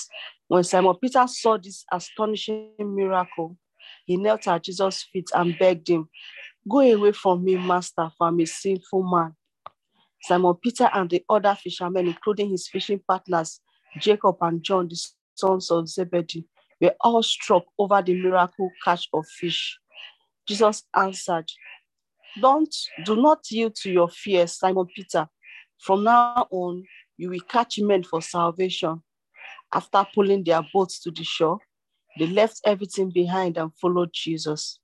[0.54, 3.58] when Simon Peter saw this astonishing miracle,
[4.06, 6.08] he knelt at Jesus' feet and begged him,
[6.70, 9.34] Go away from me, Master, for I'm a sinful man.
[10.22, 13.62] Simon Peter and the other fishermen, including his fishing partners,
[13.98, 16.46] Jacob and John, the sons of Zebedee,
[16.80, 19.80] were all struck over the miracle catch of fish.
[20.48, 21.50] Jesus answered,
[22.40, 22.76] Don't
[23.06, 25.28] do not yield to your fears, Simon Peter.
[25.80, 26.84] From now on,
[27.18, 29.02] you will catch men for salvation.
[29.74, 31.58] After pulling their boats to the shore,
[32.20, 34.80] they left everything behind and followed Jesus.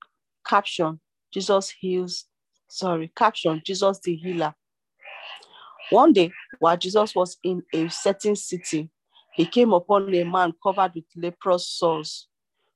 [0.46, 1.00] Caption
[1.32, 2.26] Jesus heals,
[2.68, 4.56] sorry, caption Jesus the healer.
[5.92, 8.90] One day, while Jesus was in a certain city,
[9.34, 12.28] he came upon a man covered with leprous sores.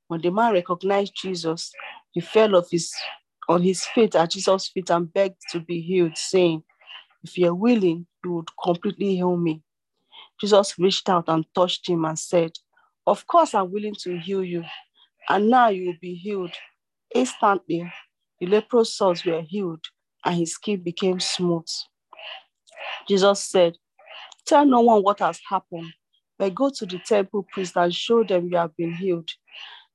[0.08, 1.72] When the man recognized Jesus,
[2.12, 2.94] he fell off his,
[3.50, 6.64] on his feet at Jesus' feet and begged to be healed, saying,
[7.24, 9.64] If you're willing, you would completely heal me.
[10.44, 12.52] Jesus reached out and touched him and said,
[13.08, 14.66] Of course, I'm willing to heal you.
[15.30, 16.52] And now you will be healed.
[17.16, 17.90] Instantly,
[18.42, 19.86] the leprous sores were healed
[20.26, 21.66] and his skin became smooth.
[23.08, 23.78] Jesus said,
[24.46, 25.94] Tell no one what has happened,
[26.38, 29.30] but go to the temple priest and show them you have been healed,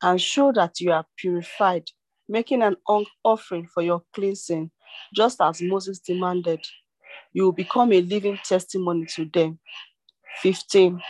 [0.02, 1.84] and show that you are purified,
[2.26, 2.76] making an
[3.22, 4.70] offering for your cleansing,
[5.14, 6.64] just as Moses demanded.
[7.34, 9.58] You will become a living testimony to them.
[10.42, 11.00] 15.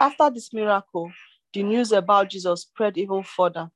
[0.00, 1.10] After this miracle,
[1.52, 3.70] the news about Jesus spread even further.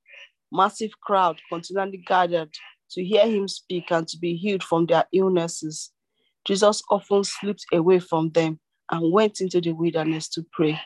[0.50, 2.50] Massive crowd continually gathered
[2.90, 5.92] to hear him speak and to be healed from their illnesses.
[6.44, 8.60] Jesus often slipped away from them
[8.90, 10.78] and went into the wilderness to pray.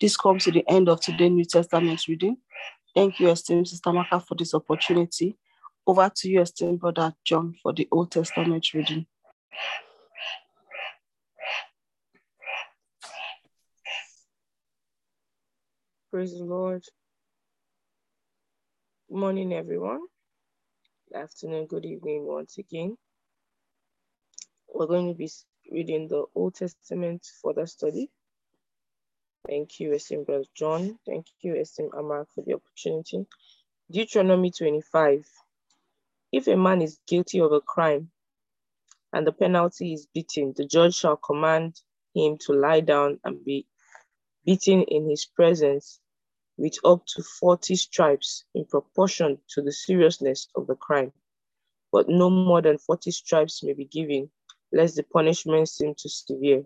[0.00, 2.36] This comes to the end of today's New Testament reading.
[2.94, 5.36] Thank you, esteemed Sister Maka, for this opportunity.
[5.86, 9.06] Over to you, esteemed Brother John, for the Old Testament reading.
[16.14, 16.84] Praise the Lord.
[19.08, 19.98] Good morning, everyone.
[21.08, 22.96] Good afternoon, good evening, once again.
[24.72, 25.28] We're going to be
[25.72, 28.12] reading the Old Testament for the study.
[29.48, 31.00] Thank you, esteemed Brother John.
[31.04, 33.26] Thank you, esteemed Amar, for the opportunity.
[33.90, 35.26] Deuteronomy 25.
[36.30, 38.12] If a man is guilty of a crime
[39.12, 41.80] and the penalty is beating, the judge shall command
[42.14, 43.66] him to lie down and be
[44.46, 45.98] beaten in his presence
[46.56, 51.12] with up to 40 stripes in proportion to the seriousness of the crime.
[51.92, 54.30] But no more than 40 stripes may be given,
[54.72, 56.64] lest the punishment seem too severe,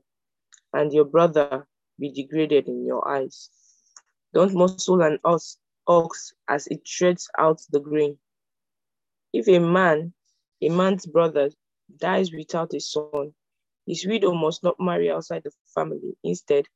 [0.72, 1.66] and your brother
[1.98, 3.50] be degraded in your eyes.
[4.34, 8.18] Don't muzzle an ox, ox as it treads out the grain.
[9.32, 10.12] If a man,
[10.62, 11.50] a man's brother,
[11.96, 13.34] dies without a son,
[13.86, 16.16] his widow must not marry outside the family.
[16.22, 16.66] Instead,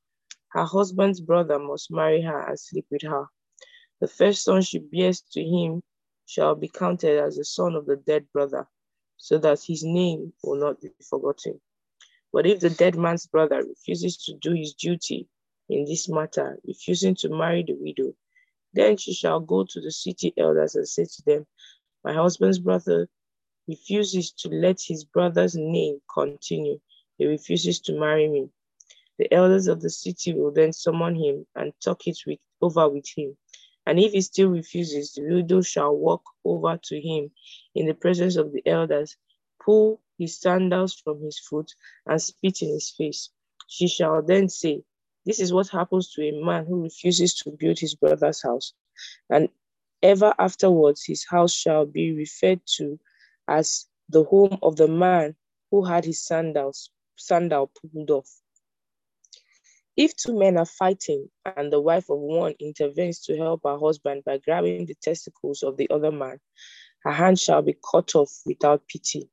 [0.53, 3.27] her husband's brother must marry her and sleep with her.
[4.01, 5.83] The first son she bears to him
[6.27, 8.69] shall be counted as the son of the dead brother,
[9.17, 11.61] so that his name will not be forgotten.
[12.33, 15.29] But if the dead man's brother refuses to do his duty
[15.69, 18.15] in this matter, refusing to marry the widow,
[18.75, 21.47] then she shall go to the city elders and say to them,
[22.05, 23.09] My husband's brother
[23.69, 26.81] refuses to let his brother's name continue.
[27.19, 28.49] He refuses to marry me.
[29.19, 33.07] The elders of the city will then summon him and talk it with, over with
[33.15, 33.37] him.
[33.87, 37.31] And if he still refuses, the widow shall walk over to him
[37.75, 39.17] in the presence of the elders,
[39.65, 41.75] pull his sandals from his foot,
[42.07, 43.31] and spit in his face.
[43.69, 44.83] She shall then say,
[45.27, 48.73] This is what happens to a man who refuses to build his brother's house.
[49.31, 49.49] And
[50.03, 52.99] ever afterwards, his house shall be referred to
[53.49, 55.35] as the home of the man
[55.71, 58.42] who had his sandals sandal pulled off.
[59.97, 64.25] If two men are fighting and the wife of one intervenes to help her husband
[64.25, 66.39] by grabbing the testicles of the other man,
[67.05, 69.29] her hand shall be cut off without pity.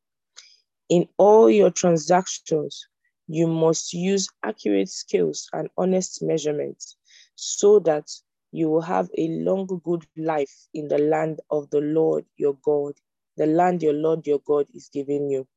[0.90, 2.88] In all your transactions,
[3.28, 6.98] you must use accurate scales and honest measurements
[7.36, 8.10] so that
[8.52, 12.94] you will have a long, good life in the land of the Lord your God,
[13.38, 15.48] the land your Lord your God is giving you.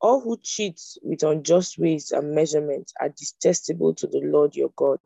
[0.00, 5.00] All who cheat with unjust ways and measurements are detestable to the Lord your God.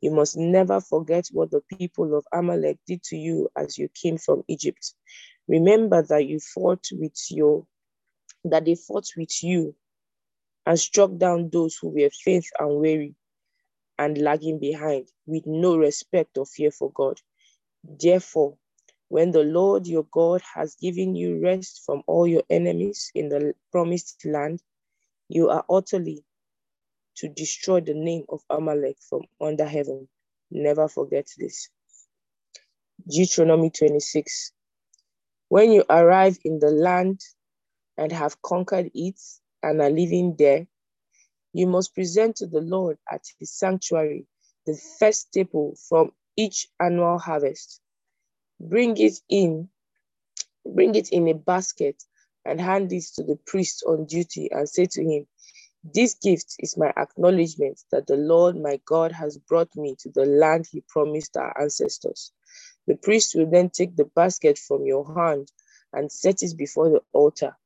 [0.00, 4.18] You must never forget what the people of Amalek did to you as you came
[4.18, 4.94] from Egypt.
[5.48, 7.66] Remember that you fought with your
[8.44, 9.74] that they fought with you
[10.66, 13.14] and struck down those who were faint and weary
[13.98, 17.20] and lagging behind with no respect or fear for God.
[17.84, 18.58] Therefore,
[19.08, 23.54] when the Lord your God has given you rest from all your enemies in the
[23.72, 24.62] promised land,
[25.28, 26.24] you are utterly
[27.16, 30.08] to destroy the name of Amalek from under heaven.
[30.50, 31.70] Never forget this.
[33.08, 34.52] Deuteronomy 26.
[35.48, 37.20] When you arrive in the land
[37.98, 39.20] and have conquered it
[39.62, 40.66] and are living there,
[41.54, 44.26] you must present to the Lord at his sanctuary
[44.66, 47.80] the first staple from each annual harvest.
[48.60, 49.70] Bring it in,
[50.66, 52.02] bring it in a basket
[52.44, 55.26] and hand it to the priest on duty and say to him,
[55.84, 60.26] This gift is my acknowledgement that the Lord my God has brought me to the
[60.26, 62.32] land he promised our ancestors.
[62.86, 65.50] The priest will then take the basket from your hand
[65.92, 67.56] and set it before the altar.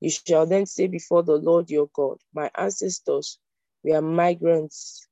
[0.00, 3.38] You shall then say before the Lord your God, My ancestors
[3.84, 5.08] were migrants,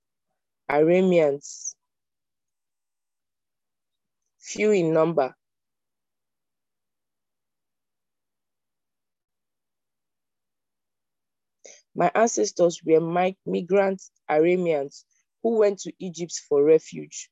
[0.70, 1.74] Arameans,
[4.48, 5.34] few in number.
[11.94, 15.04] My ancestors were migrant Arameans
[15.42, 17.28] who went to Egypt for refuge.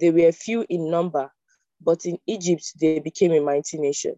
[0.00, 1.32] They were few in number,
[1.80, 4.14] but in Egypt they became a mighty nation.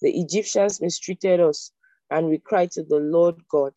[0.00, 1.72] The Egyptians mistreated us,
[2.10, 3.72] and we cried to the Lord God.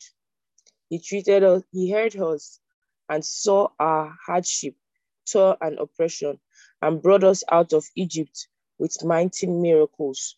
[0.88, 2.60] He treated us, he heard us,
[3.08, 4.74] and saw our hardship,
[5.30, 6.38] toil, and oppression,
[6.82, 10.36] and brought us out of Egypt with mighty miracles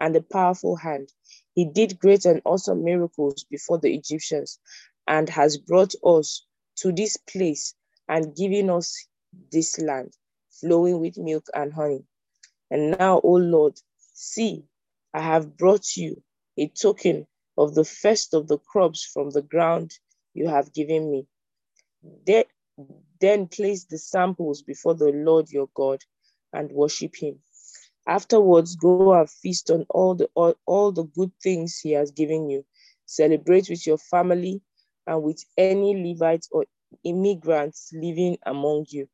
[0.00, 1.12] and a powerful hand.
[1.54, 4.58] He did great and awesome miracles before the Egyptians
[5.06, 6.44] and has brought us
[6.76, 7.74] to this place
[8.08, 9.06] and given us
[9.52, 10.12] this land
[10.50, 12.04] flowing with milk and honey.
[12.70, 13.80] And now, O Lord,
[14.14, 14.64] see,
[15.14, 16.22] I have brought you
[16.58, 17.26] a token
[17.56, 19.92] of the first of the crops from the ground
[20.34, 21.26] you have given me.
[23.20, 26.02] Then place the samples before the Lord your God
[26.52, 27.40] and worship him.
[28.06, 32.48] Afterwards, go and feast on all the all, all the good things he has given
[32.48, 32.64] you.
[33.06, 34.60] Celebrate with your family
[35.06, 36.66] and with any Levites or
[37.04, 39.08] immigrants living among you.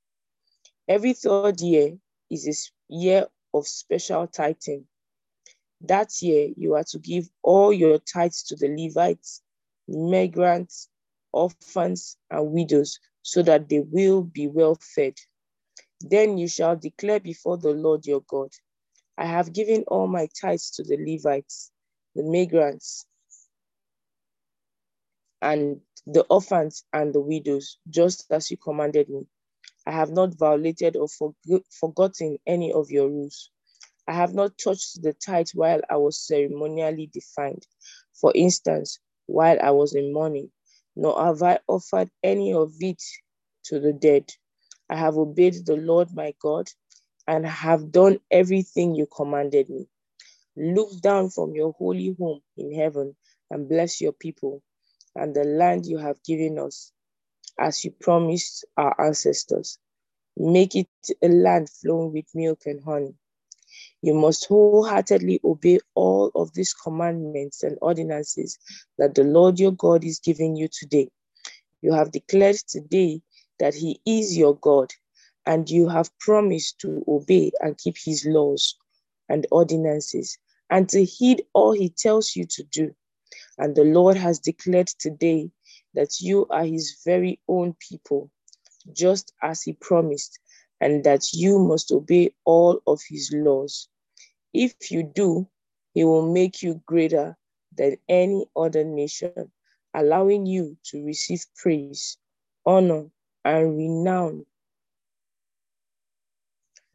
[0.88, 1.96] Every third year
[2.30, 4.86] is a year of special tithing.
[5.82, 9.42] That year, you are to give all your tithes to the Levites,
[9.88, 10.88] migrants,
[11.32, 15.14] orphans, and widows, so that they will be well fed.
[16.00, 18.50] Then you shall declare before the Lord your God,
[19.18, 21.70] I have given all my tithes to the Levites,
[22.16, 23.06] the migrants,
[25.42, 29.26] and the orphans and the widows, just as you commanded me.
[29.86, 31.08] I have not violated or
[31.80, 33.50] forgotten any of your rules.
[34.08, 37.66] I have not touched the tithe while I was ceremonially defined.
[38.20, 40.50] For instance, while I was in mourning,
[40.96, 43.02] nor have I offered any of it
[43.66, 44.30] to the dead.
[44.90, 46.68] I have obeyed the Lord my God
[47.28, 49.86] and have done everything you commanded me.
[50.56, 53.16] Look down from your holy home in heaven
[53.50, 54.62] and bless your people
[55.16, 56.88] and the land you have given us.
[57.58, 59.78] as you promised our ancestors.
[60.36, 60.88] Make it
[61.22, 63.14] a land flowing with milk and honey.
[64.04, 68.58] You must wholeheartedly obey all of these commandments and ordinances
[68.98, 71.08] that the Lord your God is giving you today.
[71.82, 73.22] You have declared today
[73.60, 74.92] that He is your God,
[75.46, 78.76] and you have promised to obey and keep His laws
[79.28, 80.36] and ordinances,
[80.68, 82.92] and to heed all He tells you to do.
[83.56, 85.48] And the Lord has declared today
[85.94, 88.32] that you are His very own people,
[88.92, 90.40] just as He promised,
[90.80, 93.88] and that you must obey all of His laws.
[94.54, 95.48] If you do,
[95.94, 97.36] He will make you greater
[97.76, 99.52] than any other nation
[99.94, 102.18] allowing you to receive praise,
[102.66, 103.06] honor,
[103.44, 104.46] and renown.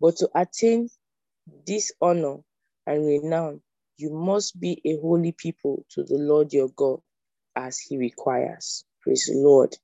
[0.02, 0.90] But to attain
[1.68, 2.38] this honor
[2.88, 3.62] and renown,
[3.98, 7.02] you must be a holy people to the Lord your God
[7.56, 8.86] as he requires.
[9.02, 9.76] Praise the Lord.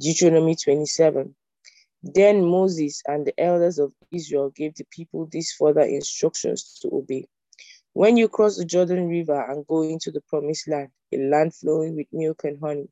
[0.00, 1.34] Deuteronomy 27.
[2.14, 7.26] Then Moses and the elders of Israel gave the people these further instructions to obey.
[7.94, 11.96] When you cross the Jordan River and go into the promised land, a land flowing
[11.96, 12.88] with milk and honey,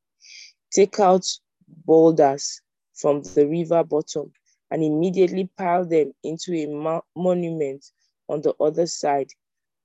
[0.73, 1.25] take out
[1.69, 2.61] boulders
[2.95, 4.33] from the river bottom
[4.71, 7.85] and immediately pile them into a mo monument
[8.29, 9.31] on the other side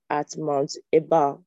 [0.08, 1.44] at Mount Ebal.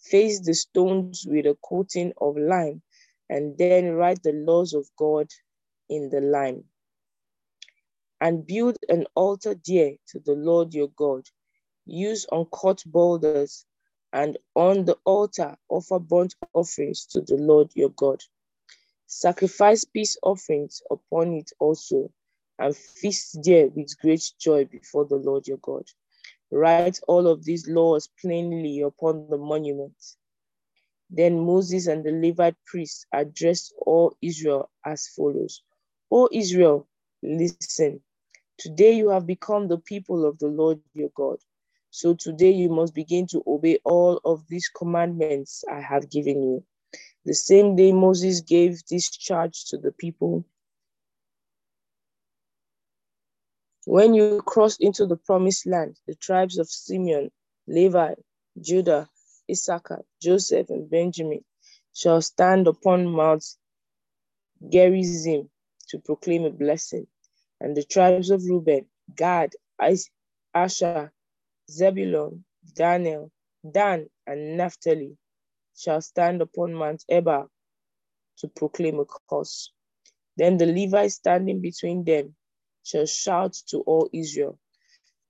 [0.00, 2.82] Face the stones with a coating of lime
[3.28, 5.28] and then write the laws of God
[5.88, 6.64] in the lime.
[8.20, 11.26] And build an altar there to the Lord your God.
[11.86, 13.66] Use uncut boulders
[14.12, 18.22] and on the altar offer burnt offerings to the Lord your God.
[19.06, 22.10] Sacrifice peace offerings upon it also,
[22.58, 25.84] and feast there with great joy before the Lord your God.
[26.50, 29.96] Write all of these laws plainly upon the monument.
[31.10, 35.62] Then Moses and the Levite priests addressed all Israel as follows
[36.10, 36.88] O Israel,
[37.22, 38.02] listen.
[38.60, 41.38] Today you have become the people of the Lord your God.
[41.90, 46.64] So today you must begin to obey all of these commandments I have given you.
[47.24, 50.44] The same day Moses gave this charge to the people.
[53.86, 57.30] When you cross into the promised land, the tribes of Simeon,
[57.66, 58.14] Levi,
[58.60, 59.08] Judah,
[59.50, 61.44] Issachar, Joseph, and Benjamin
[61.94, 63.44] shall stand upon Mount
[64.70, 65.48] Gerizim
[65.88, 67.06] to proclaim a blessing.
[67.60, 69.52] And the tribes of Reuben, Gad,
[70.54, 71.12] Asher,
[71.70, 72.44] Zebulun,
[72.74, 73.30] Daniel,
[73.70, 75.16] Dan, and Naphtali
[75.76, 77.50] shall stand upon Mount Ebal
[78.38, 79.72] to proclaim a curse.
[80.36, 82.34] Then the Levites standing between them
[82.82, 84.58] shall shout to all Israel,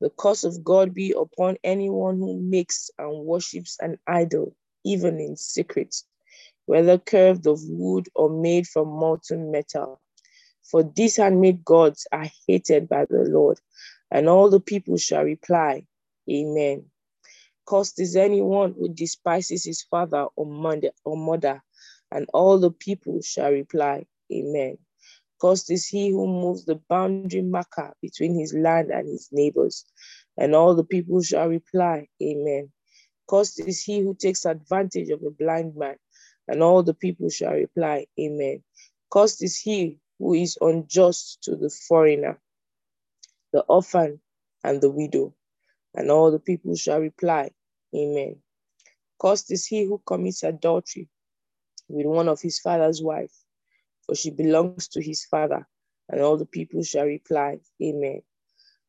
[0.00, 4.54] The curse of God be upon anyone who makes and worships an idol,
[4.84, 5.94] even in secret,
[6.66, 10.00] whether curved of wood or made from molten metal.
[10.62, 13.60] For these handmade gods are hated by the Lord,
[14.10, 15.86] and all the people shall reply,
[16.30, 16.86] Amen.
[17.66, 21.62] Cursed is anyone who despises his father or mother, or mother,
[22.10, 24.78] and all the people shall reply, Amen.
[25.40, 29.86] Cursed is he who moves the boundary marker between his land and his neighbors,
[30.36, 32.72] and all the people shall reply, Amen.
[33.28, 35.96] Cursed is he who takes advantage of a blind man,
[36.48, 38.64] and all the people shall reply, Amen.
[39.12, 42.38] Cursed is he who is unjust to the foreigner,
[43.54, 44.20] the orphan,
[44.62, 45.34] and the widow,
[45.94, 47.50] and all the people shall reply,
[47.96, 48.36] Amen.
[49.18, 51.08] Cursed is he who commits adultery
[51.88, 53.32] with one of his father's wife,
[54.04, 55.66] for she belongs to his father,
[56.10, 58.20] and all the people shall reply, Amen.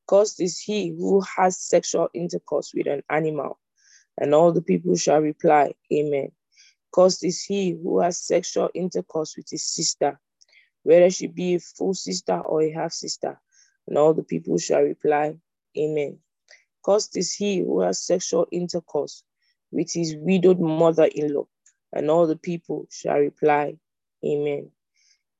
[0.07, 3.57] Cursed is he who has sexual intercourse with an animal,
[4.19, 6.33] and all the people shall reply, Amen.
[6.93, 10.19] Cursed is he who has sexual intercourse with his sister,
[10.83, 13.39] whether she be a full sister or a half sister,
[13.87, 15.35] and all the people shall reply,
[15.77, 16.19] Amen.
[16.83, 19.23] Cursed is he who has sexual intercourse
[19.71, 21.47] with his widowed mother in law,
[21.93, 23.77] and all the people shall reply,
[24.25, 24.71] Amen.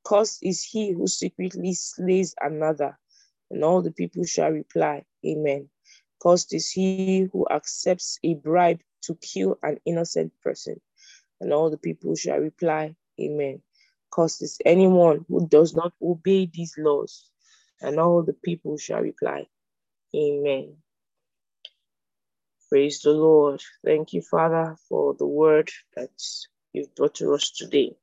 [0.04, 2.98] Cursed is he who secretly slays another,
[3.50, 5.68] and all the people shall reply, Amen.
[6.20, 10.80] Cursed is he who accepts a bribe to kill an innocent person,
[11.40, 13.62] and all the people shall reply, Amen.
[14.12, 17.30] Cursed anyone who does not obey these laws,
[17.80, 19.46] and all the people shall reply,
[20.14, 20.76] Amen.
[22.68, 23.62] Praise the Lord.
[23.84, 26.10] Thank you, Father, for the word that
[26.72, 27.96] you've brought to us today.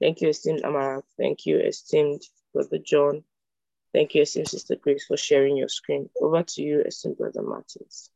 [0.00, 1.02] Thank you, esteemed Amara.
[1.16, 3.24] Thank you, esteemed Brother John.
[3.92, 6.10] Thank you, esteemed Sister Grace, for sharing your screen.
[6.20, 8.10] Over to you, esteemed Brother Martins.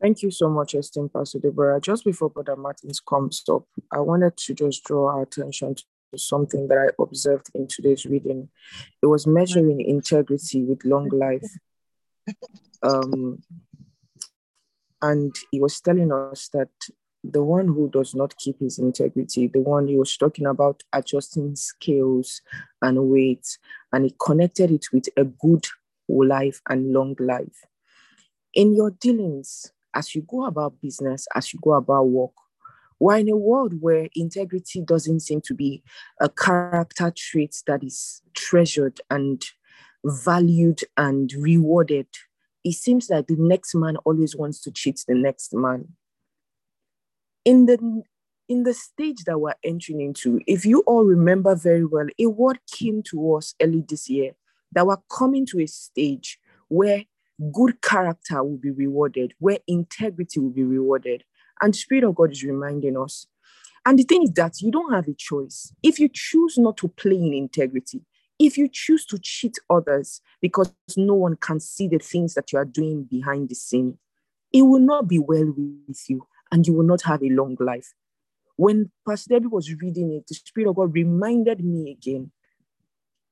[0.00, 1.80] Thank you so much, esteemed Pastor Deborah.
[1.80, 5.74] Just before Brother Martins comes up, I wanted to just draw our attention
[6.16, 8.48] something that I observed in today's reading.
[9.02, 11.48] It was measuring integrity with long life.
[12.82, 13.42] Um,
[15.02, 16.68] and he was telling us that
[17.22, 21.54] the one who does not keep his integrity, the one he was talking about adjusting
[21.56, 22.40] scales
[22.80, 23.58] and weights,
[23.92, 25.66] and he connected it with a good
[26.08, 27.64] life and long life.
[28.54, 32.32] In your dealings, as you go about business, as you go about work,
[33.00, 35.82] we're in a world where integrity doesn't seem to be
[36.20, 39.42] a character trait that is treasured and
[40.04, 42.06] valued and rewarded.
[42.62, 45.88] It seems like the next man always wants to cheat the next man.
[47.44, 48.02] In the
[48.48, 52.58] in the stage that we're entering into, if you all remember very well, a word
[52.70, 54.32] came to us early this year
[54.72, 56.38] that we're coming to a stage
[56.68, 57.04] where
[57.52, 61.24] good character will be rewarded, where integrity will be rewarded.
[61.62, 63.26] And the Spirit of God is reminding us.
[63.86, 65.72] And the thing is that you don't have a choice.
[65.82, 68.02] If you choose not to play in integrity,
[68.38, 72.58] if you choose to cheat others because no one can see the things that you
[72.58, 73.98] are doing behind the scene,
[74.52, 77.92] it will not be well with you and you will not have a long life.
[78.56, 82.32] When Pastor Debbie was reading it, the Spirit of God reminded me again.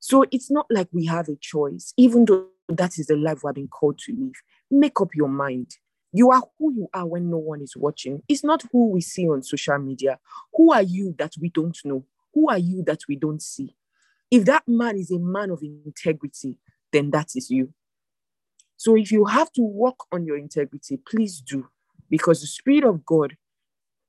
[0.00, 3.48] So it's not like we have a choice, even though that is the life we
[3.48, 4.34] have been called to live.
[4.70, 5.72] Make up your mind.
[6.12, 8.22] You are who you are when no one is watching.
[8.28, 10.18] It's not who we see on social media.
[10.54, 12.04] Who are you that we don't know?
[12.34, 13.76] Who are you that we don't see?
[14.30, 16.56] If that man is a man of integrity,
[16.92, 17.72] then that is you.
[18.76, 21.68] So if you have to work on your integrity, please do,
[22.08, 23.36] because the Spirit of God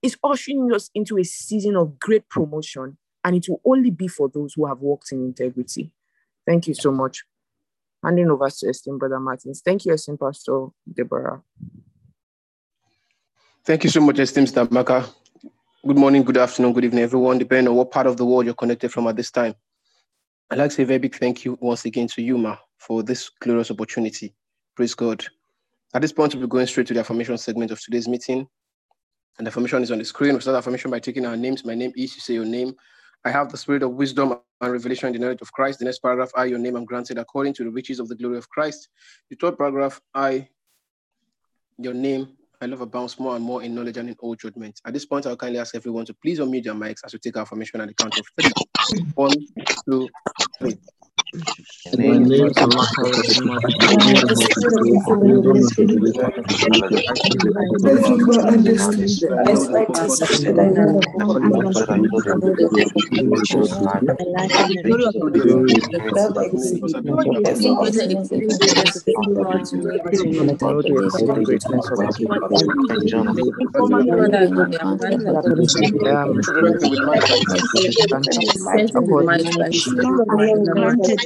[0.01, 4.29] is ushering us into a season of great promotion, and it will only be for
[4.29, 5.91] those who have walked in integrity.
[6.45, 7.23] Thank you so much.
[8.03, 9.61] Handing over to esteemed Brother Martins.
[9.63, 11.41] Thank you, esteemed Pastor Deborah.
[13.65, 15.07] Thank you so much, esteemed Stamaka.
[15.85, 18.53] Good morning, good afternoon, good evening, everyone, depending on what part of the world you're
[18.53, 19.53] connected from at this time.
[20.49, 23.03] I'd like to say a very big thank you once again to you, Ma, for
[23.03, 24.33] this glorious opportunity.
[24.75, 25.25] Praise God.
[25.93, 28.47] At this point, we'll be going straight to the affirmation segment of today's meeting.
[29.37, 30.33] And the affirmation is on the screen.
[30.35, 31.65] We start the affirmation by taking our names.
[31.65, 32.73] My name is, you say your name.
[33.25, 35.79] I have the spirit of wisdom and revelation in the knowledge of Christ.
[35.79, 38.37] The next paragraph, I, your name, am granted according to the riches of the glory
[38.37, 38.87] of Christ.
[39.29, 40.47] The third paragraph, I,
[41.77, 44.81] your name, I love abounds more and more in knowledge and in all judgment.
[44.85, 47.37] At this point, I'll kindly ask everyone to please unmute their mics as we take
[47.37, 48.51] our formation at the count of three.
[49.15, 49.33] One,
[49.85, 50.09] two,
[50.59, 50.77] three.
[51.31, 51.37] My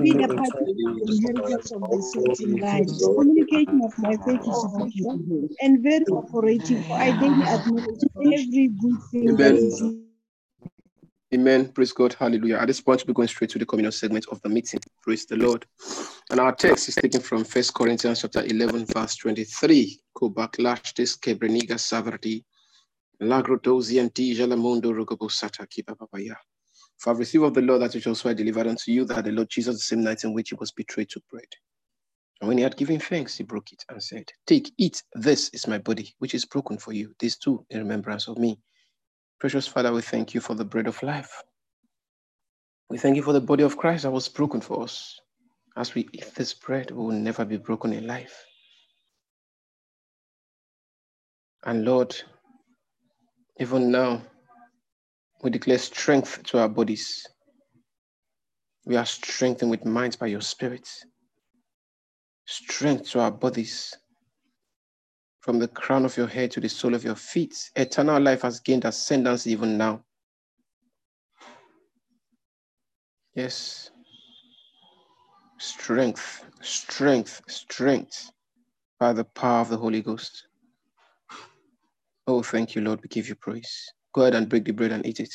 [0.03, 0.27] Being
[0.99, 2.87] a part of the inheritance of the saints in life,
[3.17, 6.87] communication of my faith is sufficient and very operative.
[6.87, 9.83] For I daily oh, acknowledge every good thing that is
[11.33, 11.71] Amen.
[11.71, 12.15] Praise God.
[12.15, 12.57] Hallelujah.
[12.57, 14.81] At this point, we're going straight to the communal segment of the meeting.
[15.01, 15.65] Praise the Lord.
[16.29, 20.01] And our text is taken from First Corinthians chapter 11, verse 23.
[20.17, 22.45] Kobaklashtis kebreniga savardi.
[23.23, 26.35] Lagrodozian tija la mundo rugabusata kiba papaya.
[27.01, 29.33] For I've received of the Lord that which also I delivered unto you, that the
[29.33, 31.47] Lord Jesus, the same night in which he was betrayed, took bread.
[32.41, 35.67] And when he had given thanks, he broke it and said, Take, eat, this is
[35.67, 37.15] my body, which is broken for you.
[37.19, 38.61] This too in remembrance of me.
[39.39, 41.43] Precious Father, we thank you for the bread of life.
[42.91, 45.19] We thank you for the body of Christ that was broken for us.
[45.77, 48.45] As we eat this bread, we will never be broken in life.
[51.65, 52.15] And Lord,
[53.59, 54.23] even now,
[55.43, 57.27] we declare strength to our bodies.
[58.85, 60.89] We are strengthened with minds by your spirit.
[62.47, 63.97] Strength to our bodies.
[65.41, 67.71] From the crown of your head to the sole of your feet.
[67.77, 70.05] Eternal life has gained ascendance even now.
[73.35, 73.91] Yes.
[75.59, 78.31] Strength, strength, strength
[78.99, 80.47] by the power of the Holy Ghost.
[82.27, 83.01] Oh, thank you, Lord.
[83.03, 83.93] We give you praise.
[84.13, 85.33] Go ahead and break the bread and eat it.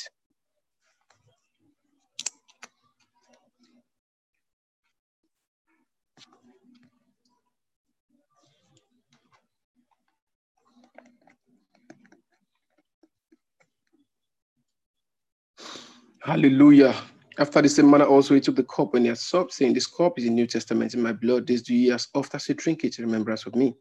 [16.26, 16.92] Hallelujah.
[17.38, 19.86] After the same manner, also he took the cup when he had supped, saying, This
[19.86, 21.46] cup is the New Testament in my blood.
[21.46, 23.76] This do ye as oft as you drink it remembrance of me.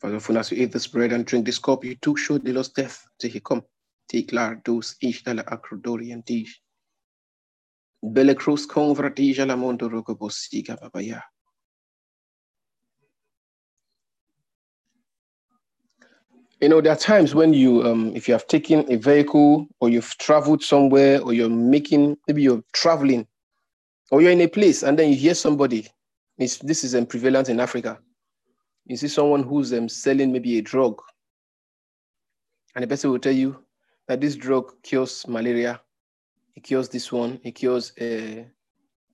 [0.00, 2.38] For as often as you eat this bread and drink this cup, you took show
[2.38, 3.62] the Lord's death till he come.
[4.08, 6.60] Take lar dos ish dalla acrodori and dish.
[8.02, 11.22] Belle cruz convertija la.
[16.62, 19.88] You know, there are times when you, um, if you have taken a vehicle or
[19.88, 23.26] you've traveled somewhere or you're making, maybe you're traveling
[24.12, 25.88] or you're in a place and then you hear somebody,
[26.38, 27.98] it's, this is um, prevalent in Africa.
[28.86, 31.02] You see someone who's um, selling maybe a drug
[32.76, 33.58] and the person will tell you
[34.12, 35.80] that this drug cures malaria,
[36.54, 38.44] it cures this one, it cures uh,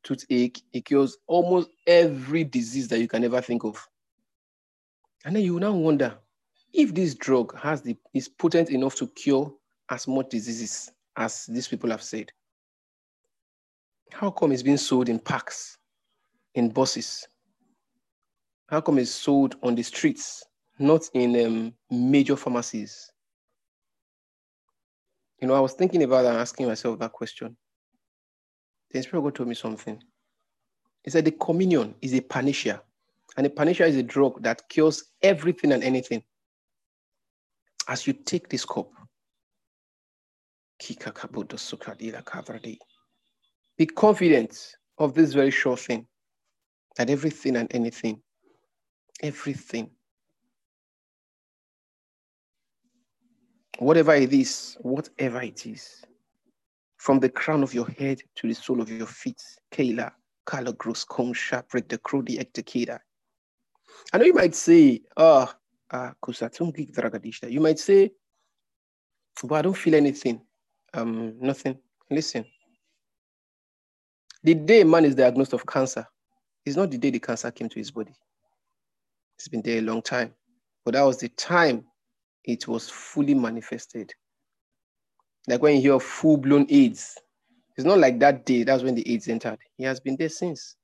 [0.03, 3.89] toothache, it cures almost every disease that you can ever think of.
[5.25, 6.19] And then you now wonder,
[6.73, 9.55] if this drug has the is potent enough to cure
[9.89, 12.33] as much diseases as these people have said,
[14.11, 15.79] how come it's being sold in packs,
[16.57, 17.25] in buses?
[18.69, 20.45] How come it's sold on the streets,
[20.81, 23.13] not in um, major pharmacies?
[25.41, 27.57] You know, I was thinking about and asking myself that question.
[28.91, 30.03] The Spirit God told me something.
[31.05, 32.83] He said the communion is a panacea,
[33.37, 36.23] and a panacea is a drug that cures everything and anything
[37.89, 38.91] as you take this cup,
[43.79, 46.07] be confident of this very sure thing
[46.97, 48.21] that everything and anything,
[49.23, 49.91] everything,
[53.79, 56.05] whatever it is, whatever it is,
[56.97, 59.41] from the crown of your head to the sole of your feet,
[59.73, 60.13] Kayla,
[60.45, 62.99] Kala Gross Kongsha, break the Krudi Ektakida.
[64.13, 65.53] I know you might say, oh,
[65.91, 66.11] uh,
[67.49, 68.11] you might say,
[69.45, 70.41] but I don't feel anything.
[70.95, 71.79] Um, nothing.
[72.11, 72.45] Listen.
[74.43, 76.07] The day man is diagnosed of cancer
[76.65, 78.13] is not the day the cancer came to his body.
[79.37, 80.35] It's been there a long time.
[80.85, 81.85] But that was the time
[82.45, 84.13] it was fully manifested.
[85.47, 87.17] Like when you hear full-blown AIDS,
[87.77, 89.59] it's not like that day, that's when the AIDS entered.
[89.77, 90.77] He has been there since.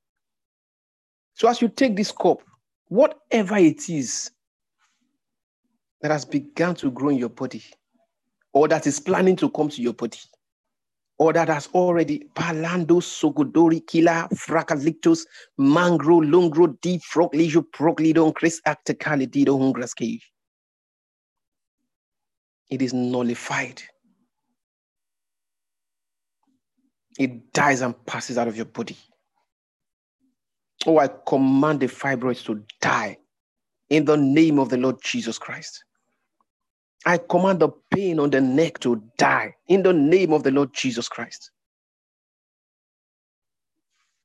[1.35, 2.43] So as you take this cup,
[2.89, 4.31] whatever it is
[6.01, 7.65] that has begun to grow in your body,
[8.53, 10.19] or that is planning to come to your body,
[11.19, 15.27] or that has already palando sogodori kila fracalictus
[15.59, 20.34] mangro lungro deep frog leisure proglidon chris acticali dido hungras cage.
[22.75, 23.81] It is nullified.
[27.17, 28.97] It dies and passes out of your body.
[30.85, 33.19] Oh, I command the fibroids to die
[33.91, 35.85] in the name of the Lord Jesus Christ.
[37.07, 40.75] I command the pain on the neck to die in the name of the Lord
[40.75, 41.53] Jesus Christ.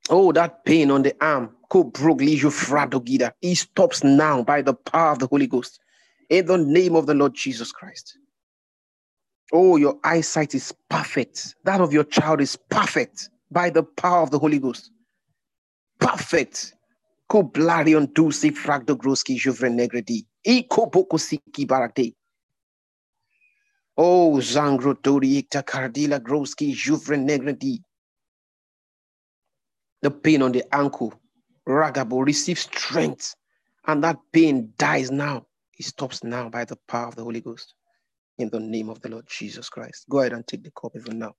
[0.09, 1.55] Oh, that pain on the arm,
[3.41, 5.79] he stops now by the power of the Holy Ghost
[6.31, 8.17] in the name of the Lord Jesus Christ.
[9.51, 11.55] Oh, your eyesight is perfect.
[11.63, 14.91] That of your child is perfect by the power of the Holy Ghost.
[15.99, 16.75] Perfect.
[23.97, 27.79] Oh, Zangro Doriicta Cardila Groski Juvre Negredi.
[30.01, 31.13] The pain on the ankle,
[31.67, 33.35] Ragabo receives strength,
[33.85, 35.45] and that pain dies now.
[35.77, 37.73] It stops now by the power of the Holy Ghost
[38.39, 40.05] in the name of the Lord Jesus Christ.
[40.09, 41.35] Go ahead and take the cup even now.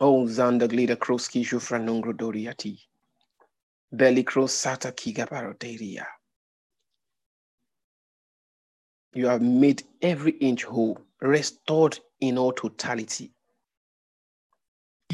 [0.00, 2.78] Oh, zander glida kroski jufra nungro doriati.
[3.92, 6.06] Beli kros sata kigabaroteria.
[9.14, 13.32] You have made every inch whole, restored in all totality.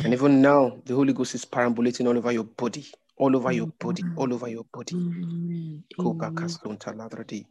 [0.03, 2.87] And even now, the Holy Ghost is perambulating all over your body,
[3.17, 4.97] all over your body, all over your body.
[4.97, 5.85] Amen.
[5.99, 6.35] Koga Amen.
[6.37, 7.47] Kastonta Ladradi.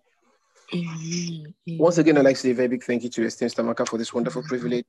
[0.73, 1.53] Amen.
[1.79, 3.97] Once again, I'd like to say a very big thank you to Esteem Stamaka for
[3.97, 4.85] this wonderful privilege.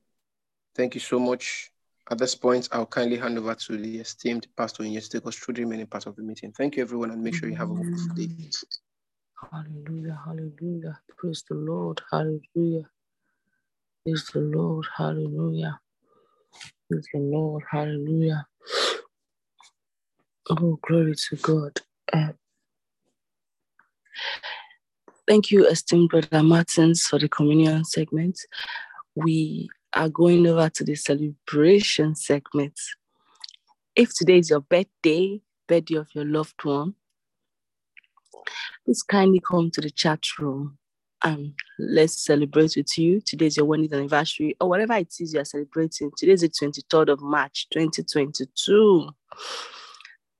[0.75, 1.71] Thank you so much.
[2.11, 5.35] At this point, I'll kindly hand over to the esteemed pastor in to take us
[5.35, 6.51] through the remaining part of the meeting.
[6.51, 8.29] Thank you, everyone, and make sure you have a wonderful day.
[9.51, 10.99] Hallelujah, hallelujah.
[11.17, 12.89] Praise the Lord, hallelujah.
[14.03, 15.79] Praise the Lord, hallelujah.
[16.89, 18.47] The Lord, hallelujah.
[20.49, 21.81] Oh, glory to God.
[22.13, 22.33] Uh,
[25.27, 28.39] thank you, esteemed brother Martins, for the communion segment.
[29.15, 32.79] We are going over to the celebration segment.
[33.95, 36.95] If today is your birthday, birthday of your loved one,
[38.85, 40.77] please kindly come to the chat room
[41.25, 43.19] and let's celebrate with you.
[43.19, 46.11] Today's your wedding anniversary or whatever it is you are celebrating.
[46.15, 49.09] Today's the 23rd of March, 2022.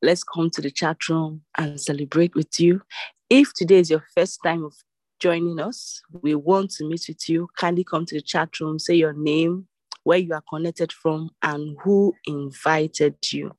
[0.03, 2.83] Let's come to the chat room and celebrate with you.
[3.31, 4.75] If today is your first time of
[5.19, 7.49] joining us, we want to meet with you.
[7.57, 9.67] Kindly come to the chat room, say your name,
[10.03, 13.55] where you are connected from, and who invited you.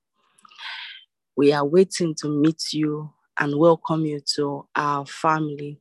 [1.37, 3.11] We are waiting to meet you
[3.41, 5.81] and welcome you to our family.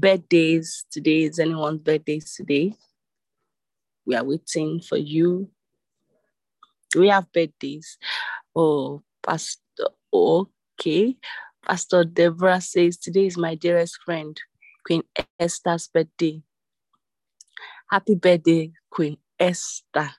[0.00, 2.72] Birthdays today is anyone's birthday today.
[4.06, 5.50] We are waiting for you.
[6.96, 7.98] We have birthdays.
[8.56, 11.16] Oh, Pastor, okay.
[11.66, 14.40] Pastor Deborah says, Today is my dearest friend,
[14.86, 15.02] Queen
[15.38, 16.42] Esther's birthday.
[17.90, 20.12] Happy birthday, Queen Esther.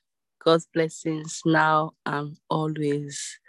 [0.46, 3.40] God's blessings now and always.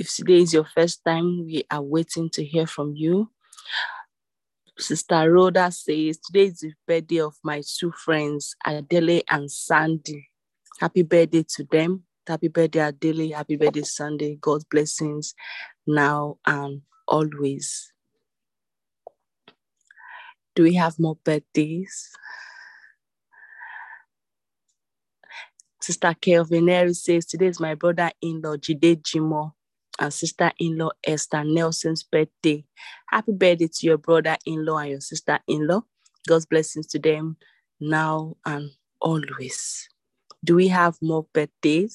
[0.00, 3.30] If today is your first time, we are waiting to hear from you.
[4.78, 10.26] Sister Rhoda says, Today is the birthday of my two friends, Adele and Sandy.
[10.78, 12.04] Happy birthday to them.
[12.26, 13.36] Happy birthday, Adele.
[13.36, 14.38] Happy birthday, Sunday.
[14.40, 15.34] God's blessings
[15.86, 17.92] now and always.
[20.54, 22.08] Do we have more birthdays?
[25.82, 29.52] Sister Kelvineri says, Today is my brother in law, Jide Jimo,
[30.00, 32.64] and sister in law, Esther Nelson's birthday.
[33.08, 35.82] Happy birthday to your brother in law and your sister in law.
[36.26, 37.36] God's blessings to them
[37.80, 38.70] now and
[39.00, 39.88] always.
[40.42, 41.94] Do we have more birthdays?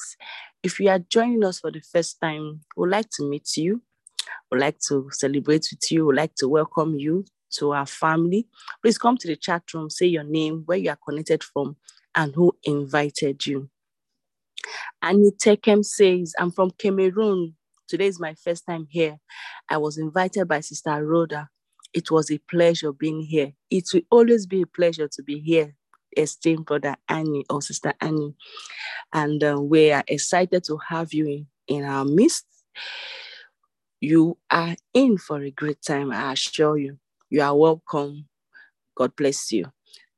[0.63, 3.81] If you are joining us for the first time, we'd like to meet you.
[4.51, 6.05] We'd like to celebrate with you.
[6.05, 8.47] We'd like to welcome you to our family.
[8.81, 11.75] Please come to the chat room, say your name, where you are connected from,
[12.13, 13.69] and who invited you.
[15.01, 17.55] Annie Tekem says, I'm from Cameroon.
[17.87, 19.17] Today is my first time here.
[19.69, 21.49] I was invited by Sister Rhoda.
[21.93, 23.53] It was a pleasure being here.
[23.69, 25.75] It will always be a pleasure to be here,
[26.17, 28.35] esteemed brother Annie or Sister Annie.
[29.13, 32.45] And uh, we are excited to have you in, in our midst.
[34.01, 36.97] You are in for a great time, I assure you.
[37.29, 38.27] You are welcome.
[38.95, 39.65] God bless you.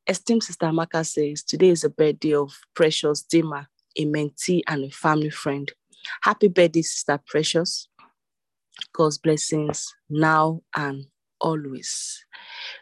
[0.08, 4.90] Esteemed Sister Maka says, Today is the birthday of Precious Dima, a mentee and a
[4.90, 5.72] family friend.
[6.22, 7.88] Happy birthday, Sister Precious.
[8.94, 11.06] God's blessings now and
[11.40, 12.26] always.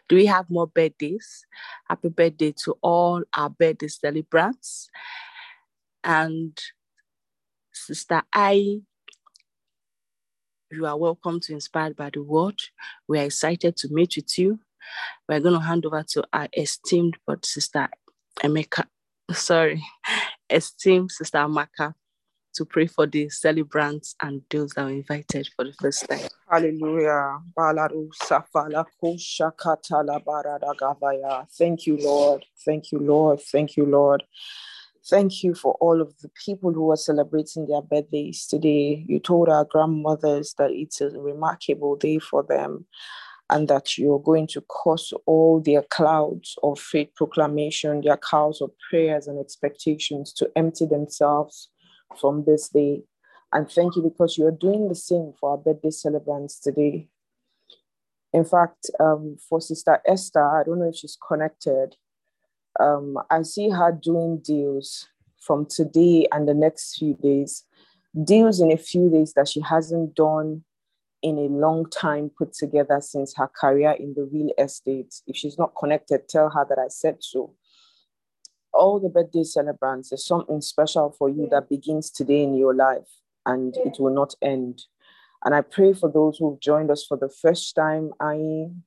[0.08, 1.44] Do we have more birthdays?
[1.88, 4.88] Happy birthday to all our birthday celebrants.
[6.04, 6.58] And
[7.72, 8.80] Sister I,
[10.70, 12.60] you are welcome to Inspired by the Word.
[13.08, 14.58] We are excited to meet with you.
[15.28, 17.88] We're going to hand over to our esteemed but Sister
[18.42, 18.84] Emeka,
[19.32, 19.82] sorry,
[20.50, 21.94] esteemed Sister Amaka
[22.56, 26.28] to pray for the celebrants and those that were invited for the first time.
[26.50, 27.38] Hallelujah.
[31.52, 32.44] Thank you, Lord.
[32.64, 33.40] Thank you, Lord.
[33.40, 34.24] Thank you, Lord.
[35.08, 39.04] Thank you for all of the people who are celebrating their birthdays today.
[39.06, 42.86] You told our grandmothers that it's a remarkable day for them
[43.50, 48.72] and that you're going to cause all their clouds of faith proclamation, their clouds of
[48.90, 51.68] prayers and expectations to empty themselves
[52.18, 53.02] from this day.
[53.52, 57.08] And thank you because you're doing the same for our birthday celebrants today.
[58.32, 61.96] In fact, um, for Sister Esther, I don't know if she's connected.
[62.78, 65.08] Um, I see her doing deals
[65.40, 67.64] from today and the next few days,
[68.24, 70.64] deals in a few days that she hasn't done
[71.22, 75.14] in a long time put together since her career in the real estate.
[75.26, 77.54] If she's not connected, tell her that I said so.
[78.76, 83.08] All the birthday celebrants, there's something special for you that begins today in your life
[83.44, 84.82] and it will not end.
[85.44, 88.12] And I pray for those who've joined us for the first time.
[88.20, 88.36] I,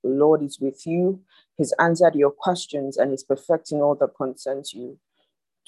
[0.03, 1.21] the Lord is with you.
[1.57, 4.99] He's answered your questions and is perfecting all that concerns you.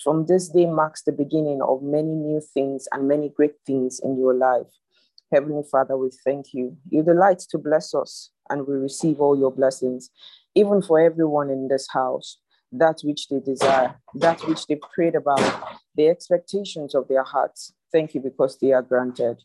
[0.03, 4.17] From this day marks the beginning of many new things and many great things in
[4.17, 4.67] your life.
[5.31, 6.75] Heavenly Father, we thank you.
[6.89, 10.09] You delight to bless us, and we receive all your blessings,
[10.55, 12.37] even for everyone in this house,
[12.71, 15.41] that which they desire, that which they prayed about,
[15.95, 17.73] the expectations of their hearts.
[17.91, 19.41] Thank you because they are granted,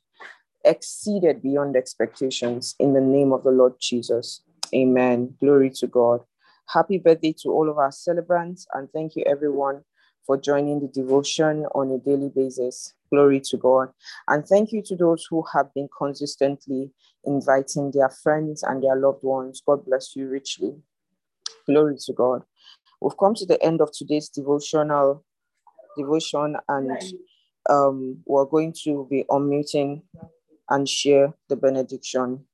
[0.65, 4.43] exceeded beyond expectations in the name of the Lord Jesus.
[4.75, 5.35] Amen.
[5.41, 6.21] Glory to God.
[6.69, 9.83] Happy birthday to all of our celebrants, and thank you, everyone,
[10.27, 12.95] for joining the devotion on a daily basis.
[13.13, 13.89] Glory to God.
[14.27, 16.91] And thank you to those who have been consistently
[17.25, 19.63] inviting their friends and their loved ones.
[19.65, 20.75] God bless you richly.
[21.67, 22.43] Glory to God.
[23.01, 25.25] We've come to the end of today's devotional
[25.97, 27.03] devotion, and
[27.69, 30.03] um, we're going to be unmuting
[30.71, 32.45] and share the benediction.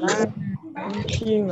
[0.00, 0.32] 来，
[0.76, 1.46] 我们进。